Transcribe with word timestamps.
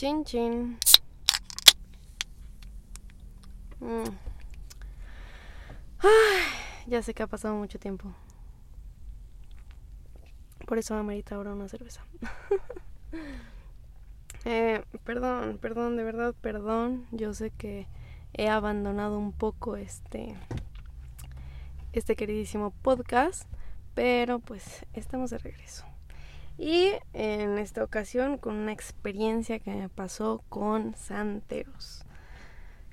Chin 0.00 0.24
chin. 0.24 0.78
Mm. 3.80 4.04
Ay, 5.98 6.42
ya 6.86 7.02
sé 7.02 7.12
que 7.12 7.22
ha 7.22 7.26
pasado 7.26 7.54
mucho 7.56 7.78
tiempo. 7.78 8.10
Por 10.66 10.78
eso 10.78 10.94
me 10.94 11.00
amerita 11.00 11.34
ahora 11.34 11.52
una 11.52 11.68
cerveza. 11.68 12.02
eh, 14.46 14.82
perdón, 15.04 15.58
perdón, 15.60 15.98
de 15.98 16.04
verdad, 16.04 16.34
perdón. 16.40 17.06
Yo 17.12 17.34
sé 17.34 17.50
que 17.50 17.86
he 18.32 18.48
abandonado 18.48 19.18
un 19.18 19.32
poco 19.32 19.76
este 19.76 20.34
este 21.92 22.16
queridísimo 22.16 22.70
podcast, 22.70 23.46
pero 23.94 24.38
pues 24.38 24.86
estamos 24.94 25.28
de 25.28 25.36
regreso. 25.36 25.89
Y 26.60 26.92
en 27.14 27.56
esta 27.56 27.82
ocasión 27.82 28.36
con 28.36 28.54
una 28.54 28.72
experiencia 28.72 29.60
que 29.60 29.70
me 29.70 29.88
pasó 29.88 30.44
con 30.50 30.94
santeros. 30.94 32.04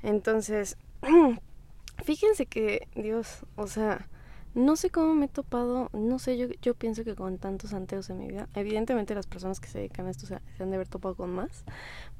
Entonces, 0.02 0.78
fíjense 2.06 2.45
que, 2.45 2.88
Dios, 2.95 3.45
o 3.58 3.68
sea, 3.68 4.08
no 4.54 4.78
sé 4.78 4.90
cómo 4.90 5.14
me 5.16 5.26
he 5.26 5.28
topado, 5.28 5.90
no 5.92 6.18
sé, 6.18 6.38
yo, 6.38 6.48
yo 6.62 6.76
pienso 6.76 7.04
que 7.04 7.14
con 7.14 7.40
tantos 7.40 7.72
santeros 7.72 8.09
en 8.09 8.20
mi 8.20 8.30
vida, 8.30 8.48
evidentemente 8.56 9.14
las 9.14 9.28
personas 9.28 9.59
que 9.59 9.68
se 9.68 9.80
dedican 9.80 10.08
a 10.08 10.12
esto 10.12 10.28
se, 10.28 10.36
han 10.36 10.70
de 10.70 10.76
haber 10.76 10.88
topado 10.88 11.16
con 11.16 11.31
más, 11.31 11.66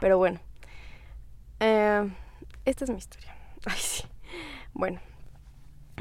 pero 0.02 0.18
bueno, 0.18 0.42
eh, 1.62 2.12
esta 2.66 2.84
es 2.84 2.90
mi 2.90 2.98
historia. 2.98 3.34
Ay, 3.66 3.80
sí. 3.80 4.04
Bueno, 4.74 5.00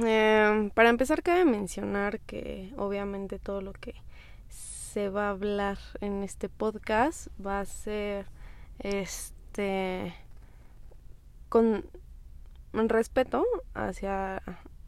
eh, 0.04 0.72
para 0.74 0.88
empezar 0.88 1.22
cabe 1.22 1.44
mencionar 1.44 2.18
que 2.18 2.74
obviamente 2.76 3.38
todo 3.38 3.60
lo 3.60 3.72
que 3.72 3.94
se 4.96 5.10
va 5.10 5.26
a 5.26 5.30
hablar 5.32 5.76
en 6.00 6.22
este 6.22 6.48
podcast 6.48 7.26
va 7.38 7.60
a 7.60 7.66
ser 7.66 8.24
este 8.78 10.14
con 11.50 11.84
respeto 12.72 13.44
hacia 13.74 14.42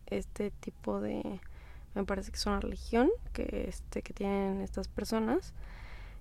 este 0.06 0.50
tipo 0.50 1.03
de 1.03 1.42
me 1.95 2.05
parece 2.05 2.31
que 2.31 2.39
es 2.39 2.47
una 2.47 2.59
religión 2.59 3.11
que 3.34 3.67
este 3.69 4.00
que 4.00 4.15
tienen 4.15 4.62
estas 4.62 4.89
personas 4.89 5.53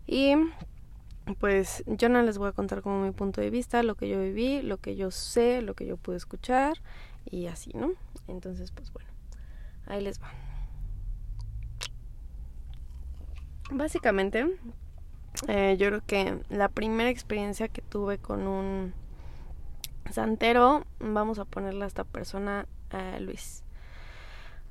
y 0.06 0.34
pues 1.40 1.86
yo 1.88 2.10
no 2.10 2.22
les 2.24 2.38
voy 2.38 2.50
a 2.50 2.52
contar 2.52 2.82
como 2.82 3.06
mi 3.06 3.12
punto 3.12 3.40
de 3.40 3.50
vista, 3.50 3.84
lo 3.84 3.96
que 3.96 4.10
yo 4.10 4.20
viví, 4.20 4.64
lo 4.64 4.80
que 4.80 4.98
yo 4.98 5.12
sé, 5.12 5.62
lo 5.62 5.76
que 5.76 5.86
yo 5.86 5.96
pude 5.96 6.18
escuchar 6.18 6.76
y 7.24 7.48
así, 7.48 7.72
¿no? 7.74 7.94
Entonces, 8.28 8.72
pues 8.72 8.92
bueno, 8.92 9.10
ahí 9.86 10.02
les 10.02 10.22
va. 10.22 10.47
Básicamente, 13.70 14.48
eh, 15.48 15.76
yo 15.78 15.88
creo 15.88 16.02
que 16.06 16.40
la 16.50 16.70
primera 16.70 17.10
experiencia 17.10 17.68
que 17.68 17.82
tuve 17.82 18.18
con 18.18 18.48
un 18.48 18.94
santero, 20.12 20.86
vamos 21.00 21.38
a 21.40 21.46
ponerle 21.46 21.84
a 21.84 21.88
esta 21.88 22.04
persona 22.06 22.66
a 22.92 23.20
Luis. 23.20 23.64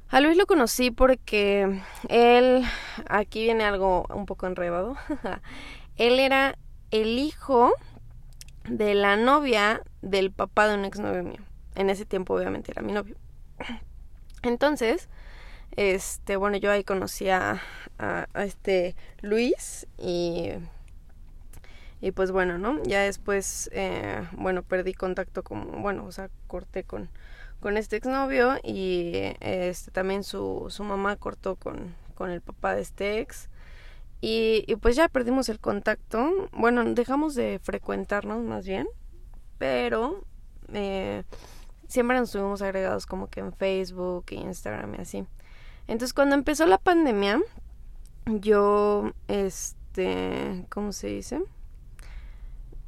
A 0.08 0.20
Luis 0.20 0.36
lo 0.36 0.46
conocí 0.46 0.90
porque 0.90 1.82
él, 2.08 2.64
aquí 3.08 3.42
viene 3.42 3.64
algo 3.64 4.06
un 4.14 4.24
poco 4.24 4.46
enredado, 4.46 4.96
él 5.96 6.18
era 6.18 6.56
el 6.90 7.18
hijo 7.18 7.72
de 8.68 8.94
la 8.94 9.16
novia 9.16 9.82
del 10.02 10.30
papá 10.30 10.68
de 10.68 10.74
un 10.74 10.84
exnovio 10.84 11.22
mío. 11.22 11.40
En 11.74 11.90
ese 11.90 12.06
tiempo 12.06 12.34
obviamente 12.34 12.70
era 12.70 12.82
mi 12.82 12.92
novio. 12.92 13.16
Entonces, 14.42 15.08
este, 15.72 16.36
bueno, 16.36 16.56
yo 16.56 16.70
ahí 16.70 16.84
conocí 16.84 17.28
a, 17.28 17.60
a, 17.98 18.26
este 18.34 18.96
Luis 19.20 19.86
y, 19.98 20.52
y 22.00 22.12
pues 22.12 22.30
bueno, 22.30 22.58
¿no? 22.58 22.82
Ya 22.84 23.02
después, 23.02 23.70
eh, 23.72 24.26
bueno, 24.32 24.62
perdí 24.62 24.94
contacto 24.94 25.42
con, 25.42 25.82
bueno, 25.82 26.04
o 26.04 26.12
sea, 26.12 26.30
corté 26.46 26.84
con, 26.84 27.10
con 27.60 27.76
este 27.76 27.96
exnovio 27.96 28.56
y 28.62 29.12
este, 29.40 29.90
también 29.90 30.24
su, 30.24 30.66
su 30.68 30.84
mamá 30.84 31.16
cortó 31.16 31.56
con, 31.56 31.94
con 32.14 32.30
el 32.30 32.40
papá 32.40 32.74
de 32.74 32.82
este 32.82 33.20
ex. 33.20 33.48
Y, 34.20 34.64
y 34.66 34.76
pues 34.76 34.96
ya 34.96 35.08
perdimos 35.08 35.48
el 35.48 35.60
contacto. 35.60 36.48
Bueno, 36.52 36.82
dejamos 36.84 37.34
de 37.34 37.60
frecuentarnos 37.62 38.42
más 38.42 38.66
bien. 38.66 38.88
Pero 39.58 40.24
eh, 40.72 41.24
siempre 41.88 42.18
nos 42.18 42.28
estuvimos 42.28 42.62
agregados 42.62 43.06
como 43.06 43.28
que 43.28 43.40
en 43.40 43.52
Facebook 43.52 44.26
Instagram 44.30 44.94
y 44.96 44.98
así. 44.98 45.26
Entonces 45.88 46.12
cuando 46.12 46.34
empezó 46.34 46.66
la 46.66 46.78
pandemia, 46.78 47.40
yo, 48.26 49.12
este, 49.28 50.66
¿cómo 50.68 50.92
se 50.92 51.08
dice? 51.08 51.42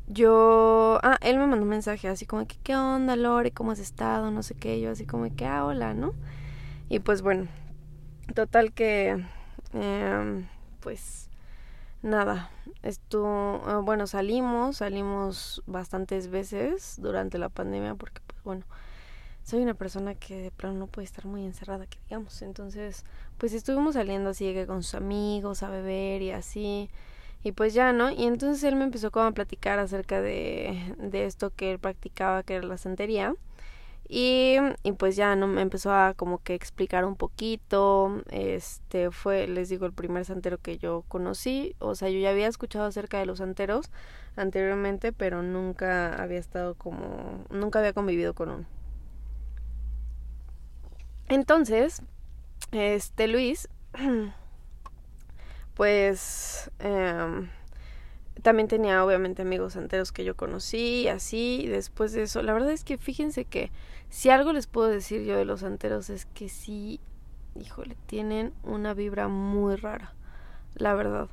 Yo, 0.09 0.99
ah, 1.03 1.19
él 1.21 1.39
me 1.39 1.47
mandó 1.47 1.63
un 1.65 1.69
mensaje 1.69 2.09
así 2.09 2.27
como 2.27 2.47
que, 2.47 2.57
¿qué 2.63 2.75
onda, 2.75 3.15
Lore? 3.15 3.53
¿Cómo 3.53 3.73
has 3.73 3.79
estado? 3.79 4.31
No 4.31 4.43
sé 4.43 4.55
qué, 4.55 4.81
yo 4.81 4.91
así 4.91 5.07
como 5.07 5.35
que, 5.37 5.47
ah, 5.47 5.65
hola, 5.65 5.95
¿no? 5.95 6.15
Y 6.89 7.01
pues 7.01 7.23
bueno, 7.23 7.47
total 8.35 8.73
que, 8.73 9.25
eh, 9.75 10.47
pues, 10.81 11.29
nada, 12.03 12.51
esto, 12.83 13.63
ah, 13.67 13.81
bueno, 13.85 14.07
salimos, 14.07 14.79
salimos 14.79 15.63
bastantes 15.67 16.29
veces 16.31 16.97
durante 17.01 17.39
la 17.39 17.49
pandemia 17.51 17.95
porque, 17.95 18.23
pues 18.27 18.43
bueno, 18.43 18.65
soy 19.49 19.63
una 19.63 19.73
persona 19.73 20.15
que 20.15 20.37
de 20.37 20.51
plano 20.51 20.79
no 20.79 20.87
puede 20.89 21.07
estar 21.07 21.25
muy 21.25 21.47
encerrada, 21.47 21.87
que 21.87 21.99
digamos. 22.05 22.43
Entonces, 22.43 23.07
pues 23.39 23.55
estuvimos 23.55 23.95
saliendo 23.95 24.29
así 24.29 24.53
que 24.53 24.67
con 24.67 24.83
sus 24.83 24.95
amigos 24.95 25.63
a 25.63 25.71
beber 25.71 26.21
y 26.21 26.33
así. 26.33 26.91
Y 27.43 27.53
pues 27.53 27.73
ya, 27.73 27.95
¿no? 27.95 28.11
Y 28.11 28.25
entonces 28.25 28.63
él 28.65 28.77
me 28.77 28.85
empezó 28.85 29.11
como 29.11 29.25
a 29.25 29.33
platicar 29.33 29.79
acerca 29.79 30.21
de, 30.21 30.95
de 30.99 31.25
esto 31.25 31.51
que 31.57 31.73
él 31.73 31.79
practicaba, 31.79 32.43
que 32.43 32.57
era 32.57 32.67
la 32.67 32.77
santería. 32.77 33.37
Y, 34.07 34.57
y 34.83 34.93
pues 34.93 35.17
ya, 35.17 35.35
¿no? 35.35 35.47
Me 35.47 35.63
empezó 35.63 35.95
a 35.95 36.13
como 36.15 36.43
que 36.43 36.55
explicar 36.55 37.07
un 37.07 37.17
poquito. 37.17 38.23
Este 38.31 39.11
fue, 39.11 39.49
les 39.49 39.71
digo, 39.71 39.87
el 39.87 39.93
primer 39.95 40.27
santero 40.27 40.59
que 40.59 40.77
yo 40.77 41.05
conocí. 41.09 41.75
O 41.79 41.95
sea, 41.95 42.11
yo 42.11 42.19
ya 42.19 42.31
había 42.31 42.49
escuchado 42.49 42.85
acerca 42.85 43.19
de 43.19 43.25
los 43.27 43.39
santeros 43.39 43.91
anteriormente, 44.37 45.13
pero 45.13 45.43
nunca 45.43 46.23
había 46.23 46.39
estado 46.39 46.75
como, 46.75 47.47
nunca 47.51 47.79
había 47.79 47.95
convivido 47.95 48.35
con 48.35 48.51
uno. 48.51 48.78
Entonces, 51.29 52.03
este 52.73 53.29
Luis, 53.29 53.69
pues 55.75 56.71
em, 56.79 57.49
también 58.43 58.69
tenía 58.69 59.05
obviamente 59.05 59.43
amigos 59.43 59.77
enteros 59.77 60.11
que 60.13 60.25
yo 60.25 60.37
conocí, 60.37 61.07
así, 61.09 61.61
y 61.65 61.67
después 61.67 62.13
de 62.13 62.23
eso, 62.23 62.43
la 62.43 62.53
verdad 62.53 62.71
es 62.71 62.85
que 62.85 62.97
fíjense 62.97 63.45
que 63.45 63.71
si 64.09 64.31
algo 64.31 64.53
les 64.53 64.67
puedo 64.67 64.89
decir 64.89 65.23
yo 65.25 65.37
de 65.37 65.45
los 65.45 65.61
santeros 65.61 66.09
es 66.09 66.25
que 66.27 66.49
sí, 66.49 67.01
híjole, 67.55 67.97
tienen 68.07 68.55
una 68.63 68.95
vibra 68.95 69.29
muy 69.29 69.77
rara, 69.77 70.15
la 70.77 70.95
verdad. 70.95 71.29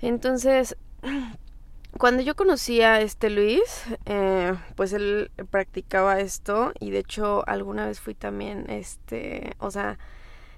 Entonces, 0.00 0.76
cuando 1.96 2.22
yo 2.22 2.36
conocí 2.36 2.82
a 2.82 3.00
este 3.00 3.30
Luis, 3.30 3.84
eh, 4.06 4.54
pues 4.76 4.92
él 4.92 5.30
practicaba 5.50 6.20
esto 6.20 6.72
y 6.80 6.90
de 6.90 6.98
hecho 7.00 7.48
alguna 7.48 7.86
vez 7.86 8.00
fui 8.00 8.14
también, 8.14 8.68
este, 8.68 9.54
o 9.58 9.70
sea, 9.70 9.98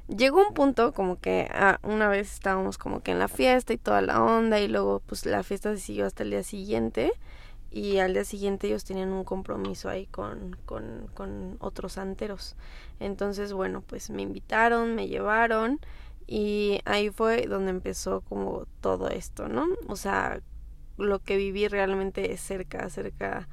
llegó 0.08 0.46
un 0.46 0.54
punto 0.54 0.92
como 0.92 1.20
que 1.20 1.48
ah, 1.52 1.78
una 1.82 2.08
vez 2.08 2.32
estábamos 2.32 2.78
como 2.78 3.02
que 3.02 3.12
en 3.12 3.18
la 3.18 3.28
fiesta 3.28 3.72
y 3.72 3.78
toda 3.78 4.02
la 4.02 4.22
onda 4.22 4.60
y 4.60 4.68
luego 4.68 5.00
pues 5.06 5.24
la 5.24 5.42
fiesta 5.42 5.72
se 5.74 5.80
siguió 5.80 6.06
hasta 6.06 6.24
el 6.24 6.30
día 6.30 6.42
siguiente 6.42 7.12
y 7.70 7.98
al 7.98 8.14
día 8.14 8.24
siguiente 8.24 8.66
ellos 8.66 8.84
tenían 8.84 9.12
un 9.12 9.24
compromiso 9.24 9.88
ahí 9.88 10.06
con, 10.06 10.56
con, 10.66 11.08
con 11.14 11.56
otros 11.60 11.92
santeros. 11.92 12.56
Entonces, 12.98 13.52
bueno, 13.52 13.82
pues 13.82 14.10
me 14.10 14.22
invitaron, 14.22 14.96
me 14.96 15.06
llevaron 15.06 15.78
y 16.26 16.80
ahí 16.84 17.10
fue 17.10 17.46
donde 17.46 17.70
empezó 17.70 18.22
como 18.22 18.66
todo 18.80 19.08
esto, 19.08 19.48
¿no? 19.48 19.66
O 19.86 19.96
sea, 19.96 20.40
lo 21.00 21.18
que 21.18 21.36
viví 21.36 21.68
realmente 21.68 22.36
cerca, 22.36 22.88
cerca 22.90 23.48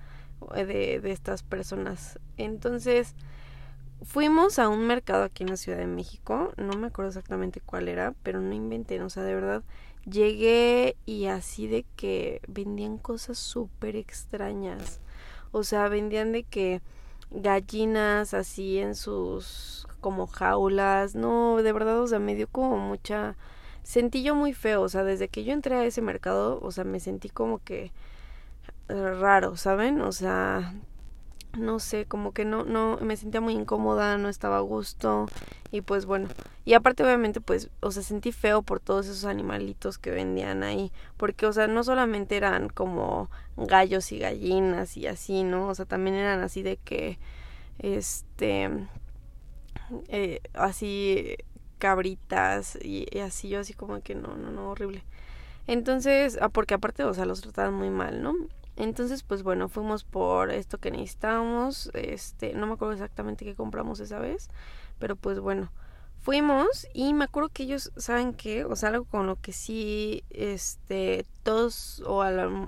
de, 0.56 1.00
de 1.00 1.12
estas 1.12 1.44
personas. 1.44 2.20
Entonces, 2.38 3.16
fuimos 4.04 4.60
a 4.60 4.70
un 4.70 4.86
mercado 4.86 5.24
aquí 5.24 5.44
en 5.44 5.50
la 5.50 5.58
Ciudad 5.58 5.80
de 5.80 5.88
México, 5.88 6.54
no 6.58 6.78
me 6.78 6.88
acuerdo 6.88 7.10
exactamente 7.10 7.62
cuál 7.62 7.88
era, 7.88 8.14
pero 8.24 8.42
no 8.42 8.54
inventé, 8.54 9.02
o 9.02 9.10
sea, 9.10 9.24
de 9.24 9.36
verdad, 9.36 9.64
llegué 10.06 10.96
y 11.06 11.26
así 11.26 11.68
de 11.68 11.86
que 11.96 12.42
vendían 12.48 12.98
cosas 12.98 13.38
súper 13.38 13.96
extrañas, 13.96 15.02
o 15.52 15.64
sea, 15.64 15.90
vendían 15.90 16.32
de 16.32 16.44
que 16.44 16.82
gallinas 17.32 18.34
así 18.34 18.78
en 18.78 18.96
sus 18.96 19.88
como 20.00 20.28
jaulas, 20.28 21.16
no, 21.16 21.58
de 21.58 21.74
verdad, 21.74 22.00
o 22.02 22.08
sea, 22.08 22.20
me 22.20 22.36
dio 22.36 22.48
como 22.48 22.78
mucha 22.78 23.36
sentí 23.88 24.22
yo 24.22 24.36
muy 24.36 24.52
feo, 24.52 24.82
o 24.82 24.90
sea, 24.90 25.06
desde 25.06 25.30
que 25.30 25.46
yo 25.46 25.54
entré 25.54 25.76
a 25.76 25.86
ese 25.86 26.02
mercado, 26.02 26.60
o 26.62 26.72
sea, 26.74 26.84
me 26.84 27.00
sentí 27.00 27.30
como 27.30 27.60
que 27.60 27.94
raro, 28.90 29.56
¿saben? 29.56 30.02
O 30.02 30.12
sea, 30.12 30.74
no 31.58 31.80
sé, 31.80 32.06
como 32.06 32.34
que 32.34 32.44
no, 32.44 32.66
no, 32.66 32.98
me 33.02 33.16
sentía 33.16 33.40
muy 33.40 33.54
incómoda, 33.54 34.18
no 34.18 34.28
estaba 34.28 34.58
a 34.58 34.60
gusto 34.60 35.28
Y 35.72 35.82
pues 35.82 36.06
bueno, 36.06 36.28
y 36.66 36.74
aparte 36.74 37.02
obviamente 37.04 37.40
pues, 37.40 37.70
o 37.80 37.92
sea, 37.92 38.04
sentí 38.04 38.34
feo 38.34 38.62
por 38.62 38.82
todos 38.82 39.08
esos 39.08 39.24
animalitos 39.24 39.98
que 39.98 40.12
vendían 40.12 40.64
ahí, 40.64 40.92
porque 41.16 41.46
o 41.46 41.54
sea, 41.54 41.68
no 41.68 41.82
solamente 41.86 42.36
eran 42.36 42.68
como 42.68 43.30
gallos 43.56 44.12
y 44.12 44.20
gallinas 44.20 44.98
y 44.98 45.08
así, 45.08 45.44
¿no? 45.44 45.70
O 45.70 45.76
sea, 45.76 45.86
también 45.86 46.18
eran 46.18 46.42
así 46.42 46.62
de 46.62 46.76
que, 46.76 47.20
este, 47.80 48.70
eh, 50.10 50.42
así 50.54 51.38
cabritas 51.78 52.78
y, 52.82 53.06
así, 53.20 53.50
yo 53.50 53.60
así 53.60 53.74
como 53.74 54.02
que 54.02 54.16
no, 54.16 54.36
no, 54.36 54.52
no, 54.52 54.70
horrible. 54.72 55.04
Entonces, 55.68 56.38
ah, 56.42 56.50
porque 56.50 56.74
aparte, 56.74 57.04
o 57.04 57.14
sea, 57.14 57.26
los 57.26 57.42
trataban 57.42 57.74
muy 57.74 57.90
mal, 57.90 58.22
¿no? 58.22 58.34
Entonces, 58.78 59.24
pues 59.24 59.44
bueno, 59.44 59.70
fuimos 59.70 60.04
por 60.04 60.52
esto 60.52 60.78
que 60.78 60.92
necesitábamos, 60.92 61.90
este, 61.94 62.54
no 62.54 62.68
me 62.68 62.74
acuerdo 62.74 62.94
exactamente 62.94 63.44
qué 63.44 63.56
compramos 63.56 64.00
esa 64.00 64.20
vez, 64.20 64.50
pero 65.00 65.16
pues 65.16 65.40
bueno, 65.40 65.72
fuimos 66.20 66.88
y 66.94 67.14
me 67.14 67.24
acuerdo 67.24 67.50
que 67.50 67.64
ellos, 67.64 67.92
¿saben 67.98 68.34
qué? 68.34 68.66
O 68.66 68.76
sea, 68.76 68.90
algo 68.90 69.06
con 69.06 69.26
lo 69.26 69.38
que 69.38 69.52
sí, 69.52 70.24
este, 70.30 71.26
todos 71.44 72.04
o, 72.06 72.22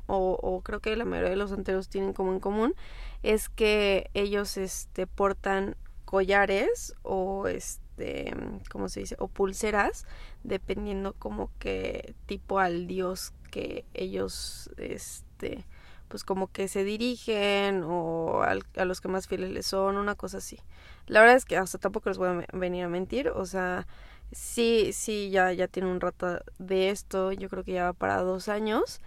o, 0.08 0.62
creo 0.62 0.80
que 0.80 0.96
la 0.96 1.06
mayoría 1.06 1.32
de 1.32 1.36
los 1.36 1.52
anteros 1.52 1.90
tienen 1.90 2.14
como 2.14 2.34
en 2.34 2.40
común, 2.40 2.74
es 3.22 3.50
que 3.50 4.10
ellos, 4.14 4.58
este, 4.58 5.08
portan 5.08 5.76
collares 6.10 6.96
o, 7.04 7.46
este, 7.48 8.34
¿cómo 8.72 8.90
se 8.90 9.02
dice? 9.02 9.16
O 9.20 9.28
pulseras, 9.28 10.08
dependiendo 10.44 11.14
como 11.14 11.52
que 11.60 12.16
tipo 12.26 12.58
al 12.58 12.88
dios 12.88 13.32
que 13.52 13.86
ellos, 13.94 14.72
este, 14.78 15.66
pues 16.08 16.24
como 16.24 16.48
que 16.48 16.68
se 16.68 16.84
dirigen 16.84 17.84
o 17.84 18.42
a 18.42 18.86
los 18.86 19.02
que 19.02 19.08
más 19.08 19.28
fieles 19.28 19.52
les 19.52 19.68
son, 19.68 19.98
una 19.98 20.16
cosa 20.16 20.40
así. 20.40 20.58
La 21.06 21.20
verdad 21.20 21.36
es 21.36 21.46
que 21.46 21.58
hasta 21.58 21.78
tampoco 21.78 22.10
les 22.10 22.18
voy 22.18 22.30
a 22.30 22.58
venir 22.58 22.86
a 22.86 22.90
mentir, 22.90 23.30
o 23.30 23.46
sea, 23.46 23.86
sí, 24.32 24.90
sí, 24.94 25.30
ya, 25.30 25.54
ya 25.54 25.68
tiene 25.68 25.92
un 25.92 26.02
rato 26.02 26.40
de 26.58 26.90
esto, 26.90 27.34
yo 27.34 27.50
creo 27.50 27.64
que 27.64 27.74
ya 27.74 27.84
va 27.84 27.94
para 27.94 28.24
dos 28.24 28.50
años. 28.50 29.00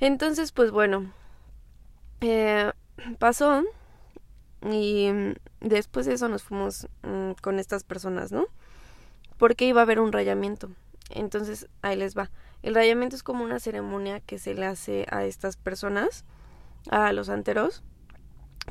Entonces, 0.00 0.52
pues 0.52 0.70
bueno, 0.70 1.10
eh, 2.20 2.72
pasó 3.18 3.64
y 4.64 5.10
después 5.60 6.06
de 6.06 6.14
eso 6.14 6.28
nos 6.28 6.42
fuimos 6.42 6.88
mm, 7.02 7.32
con 7.42 7.58
estas 7.58 7.84
personas, 7.84 8.32
¿no? 8.32 8.46
Porque 9.36 9.66
iba 9.66 9.80
a 9.80 9.84
haber 9.84 10.00
un 10.00 10.12
rayamiento. 10.12 10.70
Entonces, 11.10 11.68
ahí 11.82 11.96
les 11.96 12.16
va. 12.16 12.30
El 12.62 12.74
rayamiento 12.74 13.14
es 13.14 13.22
como 13.22 13.44
una 13.44 13.60
ceremonia 13.60 14.20
que 14.20 14.38
se 14.38 14.54
le 14.54 14.64
hace 14.64 15.06
a 15.10 15.24
estas 15.24 15.56
personas, 15.56 16.24
a 16.90 17.12
los 17.12 17.28
anteros, 17.28 17.82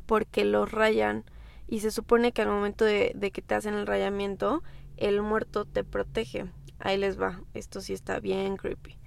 porque 0.06 0.46
los 0.46 0.72
rayan 0.72 1.26
y 1.68 1.82
se 1.82 1.92
supone 1.92 2.32
que 2.32 2.42
al 2.42 2.50
momento 2.50 2.86
de, 2.86 3.12
de 3.16 3.32
que 3.32 3.42
te 3.42 3.56
hacen 3.56 3.76
el 3.76 3.86
rayamiento, 3.86 4.64
el 4.98 5.22
muerto 5.22 5.66
te 5.66 5.84
protege. 5.84 6.46
Ahí 6.80 6.98
les 6.98 7.20
va. 7.20 7.42
Esto 7.54 7.82
sí 7.82 7.94
está 7.94 8.20
bien 8.20 8.58
creepy. 8.58 8.98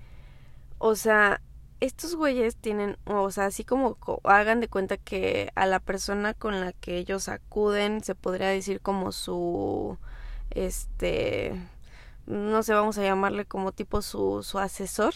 O 0.79 0.95
sea, 0.95 1.41
estos 1.81 2.17
güeyes 2.17 2.57
tienen, 2.57 2.97
o 3.05 3.31
sea, 3.31 3.47
así 3.47 3.65
como 3.65 3.99
hagan 4.25 4.61
de 4.61 4.69
cuenta 4.69 4.97
que 4.97 5.51
a 5.55 5.67
la 5.67 5.81
persona 5.81 6.35
con 6.35 6.61
la 6.61 6.73
que 6.73 6.97
ellos 6.99 7.29
acuden 7.29 8.03
se 8.03 8.15
podría 8.15 8.49
decir 8.49 8.81
como 8.81 9.13
su, 9.13 9.99
este, 10.51 11.61
no 12.27 12.63
sé, 12.63 12.73
vamos 12.73 12.99
a 12.99 13.03
llamarle 13.03 13.45
como 13.45 13.73
tipo 13.73 14.01
su, 14.03 14.43
su 14.43 14.59
asesor, 14.59 15.15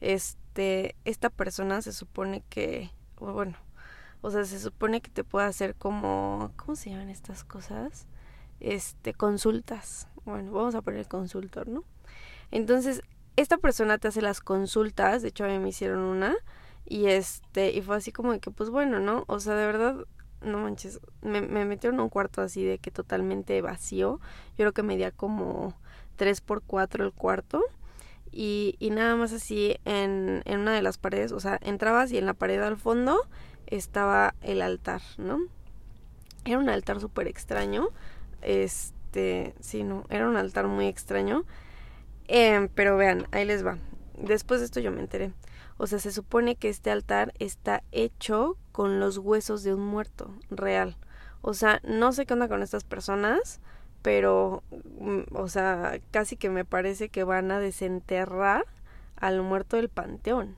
este, 0.00 0.96
esta 1.04 1.30
persona 1.30 1.82
se 1.82 1.92
supone 1.92 2.42
que, 2.50 2.90
bueno, 3.18 3.56
o 4.22 4.30
sea, 4.30 4.44
se 4.44 4.58
supone 4.58 5.00
que 5.00 5.10
te 5.10 5.24
puede 5.24 5.46
hacer 5.46 5.74
como, 5.76 6.52
¿cómo 6.56 6.76
se 6.76 6.90
llaman 6.90 7.10
estas 7.10 7.44
cosas? 7.44 8.06
Este, 8.60 9.14
consultas. 9.14 10.08
Bueno, 10.24 10.52
vamos 10.52 10.74
a 10.76 10.82
poner 10.82 11.08
consultor, 11.08 11.68
¿no? 11.68 11.84
Entonces, 12.52 13.02
esta 13.36 13.58
persona 13.58 13.98
te 13.98 14.08
hace 14.08 14.22
las 14.22 14.40
consultas, 14.40 15.22
de 15.22 15.28
hecho 15.28 15.44
a 15.44 15.48
mí 15.48 15.58
me 15.58 15.70
hicieron 15.70 16.00
una, 16.00 16.34
y 16.84 17.06
este, 17.06 17.72
y 17.72 17.82
fue 17.82 17.96
así 17.96 18.12
como 18.12 18.32
de 18.32 18.40
que, 18.40 18.50
pues 18.50 18.70
bueno, 18.70 19.00
¿no? 19.00 19.24
O 19.28 19.40
sea, 19.40 19.54
de 19.54 19.66
verdad, 19.66 19.96
no 20.42 20.58
manches, 20.58 21.00
me, 21.22 21.40
me 21.40 21.64
metieron 21.64 21.98
en 21.98 22.04
un 22.04 22.08
cuarto 22.08 22.42
así 22.42 22.64
de 22.64 22.78
que 22.78 22.90
totalmente 22.90 23.60
vacío, 23.62 24.20
yo 24.50 24.56
creo 24.56 24.72
que 24.72 24.82
medía 24.82 25.10
como 25.10 25.74
3 26.16 26.40
por 26.40 26.62
4 26.62 27.04
el 27.04 27.12
cuarto. 27.12 27.62
Y, 28.34 28.76
y 28.78 28.88
nada 28.90 29.14
más 29.14 29.32
así 29.34 29.76
en, 29.84 30.40
en 30.46 30.60
una 30.60 30.72
de 30.72 30.80
las 30.80 30.96
paredes, 30.96 31.32
o 31.32 31.40
sea, 31.40 31.58
entrabas 31.60 32.10
y 32.12 32.18
en 32.18 32.24
la 32.24 32.32
pared 32.32 32.62
al 32.62 32.78
fondo 32.78 33.20
estaba 33.66 34.34
el 34.40 34.62
altar, 34.62 35.02
¿no? 35.18 35.38
Era 36.44 36.58
un 36.58 36.70
altar 36.70 36.98
súper 37.00 37.28
extraño. 37.28 37.88
Este, 38.40 39.54
sí, 39.60 39.84
no, 39.84 40.04
era 40.08 40.28
un 40.28 40.36
altar 40.36 40.66
muy 40.66 40.86
extraño. 40.86 41.44
Eh, 42.34 42.70
pero 42.74 42.96
vean, 42.96 43.26
ahí 43.30 43.44
les 43.44 43.64
va. 43.64 43.76
Después 44.16 44.60
de 44.60 44.64
esto 44.64 44.80
yo 44.80 44.90
me 44.90 45.00
enteré. 45.00 45.32
O 45.76 45.86
sea, 45.86 45.98
se 45.98 46.10
supone 46.10 46.56
que 46.56 46.70
este 46.70 46.90
altar 46.90 47.34
está 47.38 47.82
hecho 47.92 48.56
con 48.72 49.00
los 49.00 49.18
huesos 49.18 49.62
de 49.62 49.74
un 49.74 49.84
muerto 49.84 50.30
real. 50.48 50.96
O 51.42 51.52
sea, 51.52 51.80
no 51.84 52.10
sé 52.12 52.24
qué 52.24 52.32
onda 52.32 52.48
con 52.48 52.62
estas 52.62 52.84
personas, 52.84 53.60
pero, 54.00 54.62
mm, 54.98 55.34
o 55.34 55.48
sea, 55.48 56.00
casi 56.10 56.38
que 56.38 56.48
me 56.48 56.64
parece 56.64 57.10
que 57.10 57.22
van 57.22 57.50
a 57.50 57.60
desenterrar 57.60 58.64
al 59.16 59.42
muerto 59.42 59.76
del 59.76 59.90
panteón. 59.90 60.56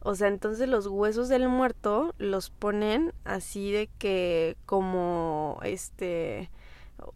O 0.00 0.14
sea, 0.14 0.28
entonces 0.28 0.66
los 0.66 0.86
huesos 0.86 1.28
del 1.28 1.46
muerto 1.46 2.14
los 2.16 2.48
ponen 2.48 3.12
así 3.24 3.70
de 3.70 3.90
que 3.98 4.56
como 4.64 5.58
este 5.62 6.48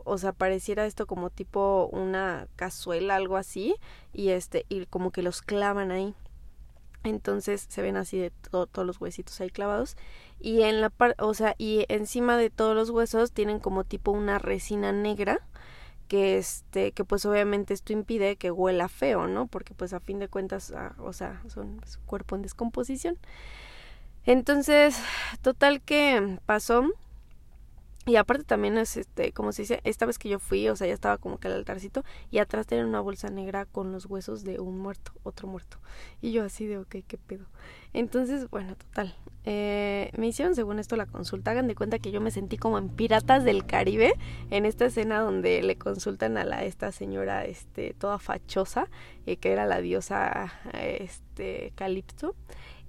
o 0.04 0.18
sea, 0.18 0.32
pareciera 0.32 0.86
esto 0.86 1.06
como 1.06 1.30
tipo 1.30 1.88
una 1.92 2.48
cazuela, 2.56 3.16
algo 3.16 3.36
así, 3.36 3.76
y 4.12 4.30
este, 4.30 4.66
y 4.68 4.86
como 4.86 5.10
que 5.10 5.22
los 5.22 5.42
clavan 5.42 5.90
ahí. 5.90 6.14
Entonces 7.02 7.66
se 7.68 7.82
ven 7.82 7.96
así 7.96 8.18
de 8.18 8.30
todos 8.30 8.86
los 8.86 9.00
huesitos 9.00 9.40
ahí 9.40 9.48
clavados 9.48 9.96
y 10.38 10.62
en 10.62 10.80
la 10.82 10.90
parte, 10.90 11.22
o 11.22 11.32
sea, 11.32 11.54
y 11.56 11.86
encima 11.88 12.36
de 12.36 12.50
todos 12.50 12.74
los 12.76 12.90
huesos 12.90 13.32
tienen 13.32 13.58
como 13.58 13.84
tipo 13.84 14.10
una 14.10 14.38
resina 14.38 14.92
negra 14.92 15.40
que 16.08 16.38
este 16.38 16.92
que 16.92 17.04
pues 17.04 17.24
obviamente 17.24 17.72
esto 17.72 17.92
impide 17.92 18.36
que 18.36 18.50
huela 18.50 18.88
feo, 18.88 19.28
¿no? 19.28 19.46
Porque 19.46 19.74
pues 19.74 19.92
a 19.94 20.00
fin 20.00 20.18
de 20.18 20.28
cuentas, 20.28 20.72
ah, 20.72 20.94
o 20.98 21.12
sea, 21.12 21.42
son 21.48 21.80
su 21.86 22.00
cuerpo 22.00 22.36
en 22.36 22.42
descomposición. 22.42 23.16
Entonces, 24.24 25.00
total 25.42 25.80
que 25.80 26.38
pasó 26.46 26.84
y 28.06 28.16
aparte 28.16 28.44
también 28.44 28.78
es 28.78 28.96
este, 28.96 29.32
como 29.32 29.52
se 29.52 29.62
dice, 29.62 29.80
esta 29.84 30.06
vez 30.06 30.18
que 30.18 30.30
yo 30.30 30.38
fui, 30.38 30.66
o 30.70 30.76
sea, 30.76 30.86
ya 30.86 30.94
estaba 30.94 31.18
como 31.18 31.38
que 31.38 31.48
el 31.48 31.54
altarcito 31.54 32.02
y 32.30 32.38
atrás 32.38 32.66
tenía 32.66 32.86
una 32.86 33.00
bolsa 33.00 33.28
negra 33.28 33.66
con 33.66 33.92
los 33.92 34.06
huesos 34.06 34.42
de 34.42 34.58
un 34.58 34.78
muerto, 34.78 35.12
otro 35.22 35.48
muerto. 35.48 35.76
Y 36.22 36.32
yo 36.32 36.42
así 36.44 36.66
de, 36.66 36.78
ok, 36.78 36.96
qué 37.06 37.18
pedo. 37.18 37.44
Entonces, 37.92 38.48
bueno, 38.48 38.74
total. 38.74 39.14
Eh, 39.44 40.10
me 40.16 40.28
hicieron 40.28 40.54
según 40.54 40.78
esto 40.78 40.96
la 40.96 41.04
consulta. 41.04 41.50
Hagan 41.50 41.68
de 41.68 41.74
cuenta 41.74 41.98
que 41.98 42.10
yo 42.10 42.22
me 42.22 42.30
sentí 42.30 42.56
como 42.56 42.78
en 42.78 42.88
Piratas 42.88 43.44
del 43.44 43.66
Caribe, 43.66 44.14
en 44.50 44.64
esta 44.64 44.86
escena 44.86 45.20
donde 45.20 45.62
le 45.62 45.76
consultan 45.76 46.38
a 46.38 46.44
la 46.44 46.64
esta 46.64 46.92
señora, 46.92 47.44
este, 47.44 47.92
toda 47.92 48.18
fachosa, 48.18 48.88
eh, 49.26 49.36
que 49.36 49.52
era 49.52 49.66
la 49.66 49.82
diosa, 49.82 50.54
este, 50.72 51.72
Calipso 51.74 52.34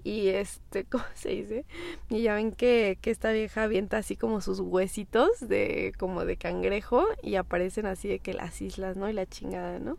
y 0.03 0.29
este, 0.29 0.83
¿cómo 0.89 1.03
se 1.13 1.29
dice? 1.29 1.65
Y 2.09 2.23
ya 2.23 2.35
ven 2.35 2.51
que, 2.51 2.97
que 3.01 3.11
esta 3.11 3.31
vieja 3.31 3.63
avienta 3.63 3.97
así 3.97 4.15
como 4.15 4.41
sus 4.41 4.59
huesitos 4.59 5.47
de 5.47 5.93
como 5.97 6.25
de 6.25 6.37
cangrejo 6.37 7.05
y 7.21 7.35
aparecen 7.35 7.85
así 7.85 8.07
de 8.07 8.19
que 8.19 8.33
las 8.33 8.61
islas, 8.61 8.97
¿no? 8.97 9.09
Y 9.09 9.13
la 9.13 9.25
chingada, 9.25 9.79
¿no? 9.79 9.97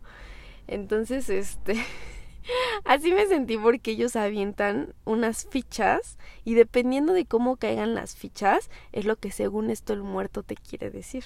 Entonces, 0.67 1.29
este, 1.29 1.75
así 2.85 3.13
me 3.13 3.25
sentí 3.27 3.57
porque 3.57 3.91
ellos 3.91 4.15
avientan 4.15 4.93
unas 5.05 5.45
fichas 5.45 6.17
y 6.43 6.53
dependiendo 6.55 7.13
de 7.13 7.25
cómo 7.25 7.57
caigan 7.57 7.95
las 7.95 8.15
fichas 8.15 8.69
es 8.91 9.05
lo 9.05 9.15
que 9.17 9.31
según 9.31 9.69
esto 9.69 9.93
el 9.93 10.03
muerto 10.03 10.43
te 10.43 10.55
quiere 10.55 10.89
decir. 10.89 11.23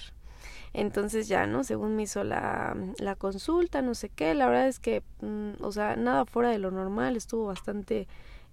Entonces 0.74 1.28
ya, 1.28 1.48
¿no? 1.48 1.64
Según 1.64 1.96
me 1.96 2.04
hizo 2.04 2.24
la, 2.24 2.76
la 3.00 3.16
consulta, 3.16 3.82
no 3.82 3.96
sé 3.96 4.10
qué, 4.10 4.34
la 4.34 4.48
verdad 4.48 4.68
es 4.68 4.80
que, 4.80 5.02
mm, 5.22 5.64
o 5.64 5.72
sea, 5.72 5.96
nada 5.96 6.26
fuera 6.26 6.50
de 6.50 6.60
lo 6.60 6.72
normal, 6.72 7.16
estuvo 7.16 7.46
bastante 7.46 8.08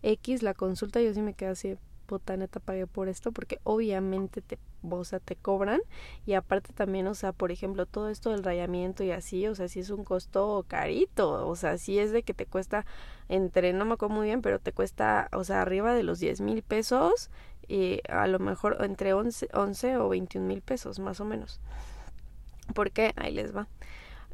X 0.04 0.42
la 0.42 0.54
consulta, 0.54 1.00
yo 1.00 1.12
sí 1.14 1.22
me 1.22 1.34
quedé 1.34 1.50
así, 1.50 1.76
puta 2.06 2.36
neta 2.36 2.60
pagué 2.60 2.86
por 2.86 3.08
esto, 3.08 3.32
porque 3.32 3.58
obviamente 3.64 4.42
te, 4.42 4.58
o 4.82 5.04
sea, 5.04 5.18
te 5.20 5.36
cobran 5.36 5.80
y 6.26 6.34
aparte 6.34 6.72
también, 6.72 7.06
o 7.06 7.14
sea, 7.14 7.32
por 7.32 7.50
ejemplo, 7.50 7.86
todo 7.86 8.08
esto 8.10 8.30
del 8.30 8.44
rayamiento 8.44 9.02
y 9.02 9.10
así, 9.10 9.46
o 9.46 9.54
sea, 9.54 9.68
sí 9.68 9.80
es 9.80 9.90
un 9.90 10.04
costo 10.04 10.64
carito, 10.68 11.46
o 11.48 11.56
sea, 11.56 11.78
sí 11.78 11.98
es 11.98 12.12
de 12.12 12.22
que 12.22 12.34
te 12.34 12.46
cuesta 12.46 12.84
entre, 13.28 13.72
no 13.72 13.84
me 13.84 13.94
acuerdo 13.94 14.14
muy 14.14 14.26
bien, 14.26 14.42
pero 14.42 14.58
te 14.58 14.72
cuesta, 14.72 15.28
o 15.32 15.44
sea, 15.44 15.62
arriba 15.62 15.94
de 15.94 16.02
los 16.02 16.20
10 16.20 16.40
mil 16.40 16.62
pesos 16.62 17.30
y 17.66 18.00
a 18.08 18.26
lo 18.26 18.38
mejor 18.38 18.76
entre 18.80 19.14
11, 19.14 19.48
11 19.54 19.96
o 19.96 20.08
21 20.10 20.46
mil 20.46 20.60
pesos, 20.60 20.98
más 20.98 21.20
o 21.20 21.24
menos. 21.24 21.60
¿Por 22.74 22.90
qué? 22.90 23.12
Ahí 23.16 23.32
les 23.32 23.54
va. 23.54 23.68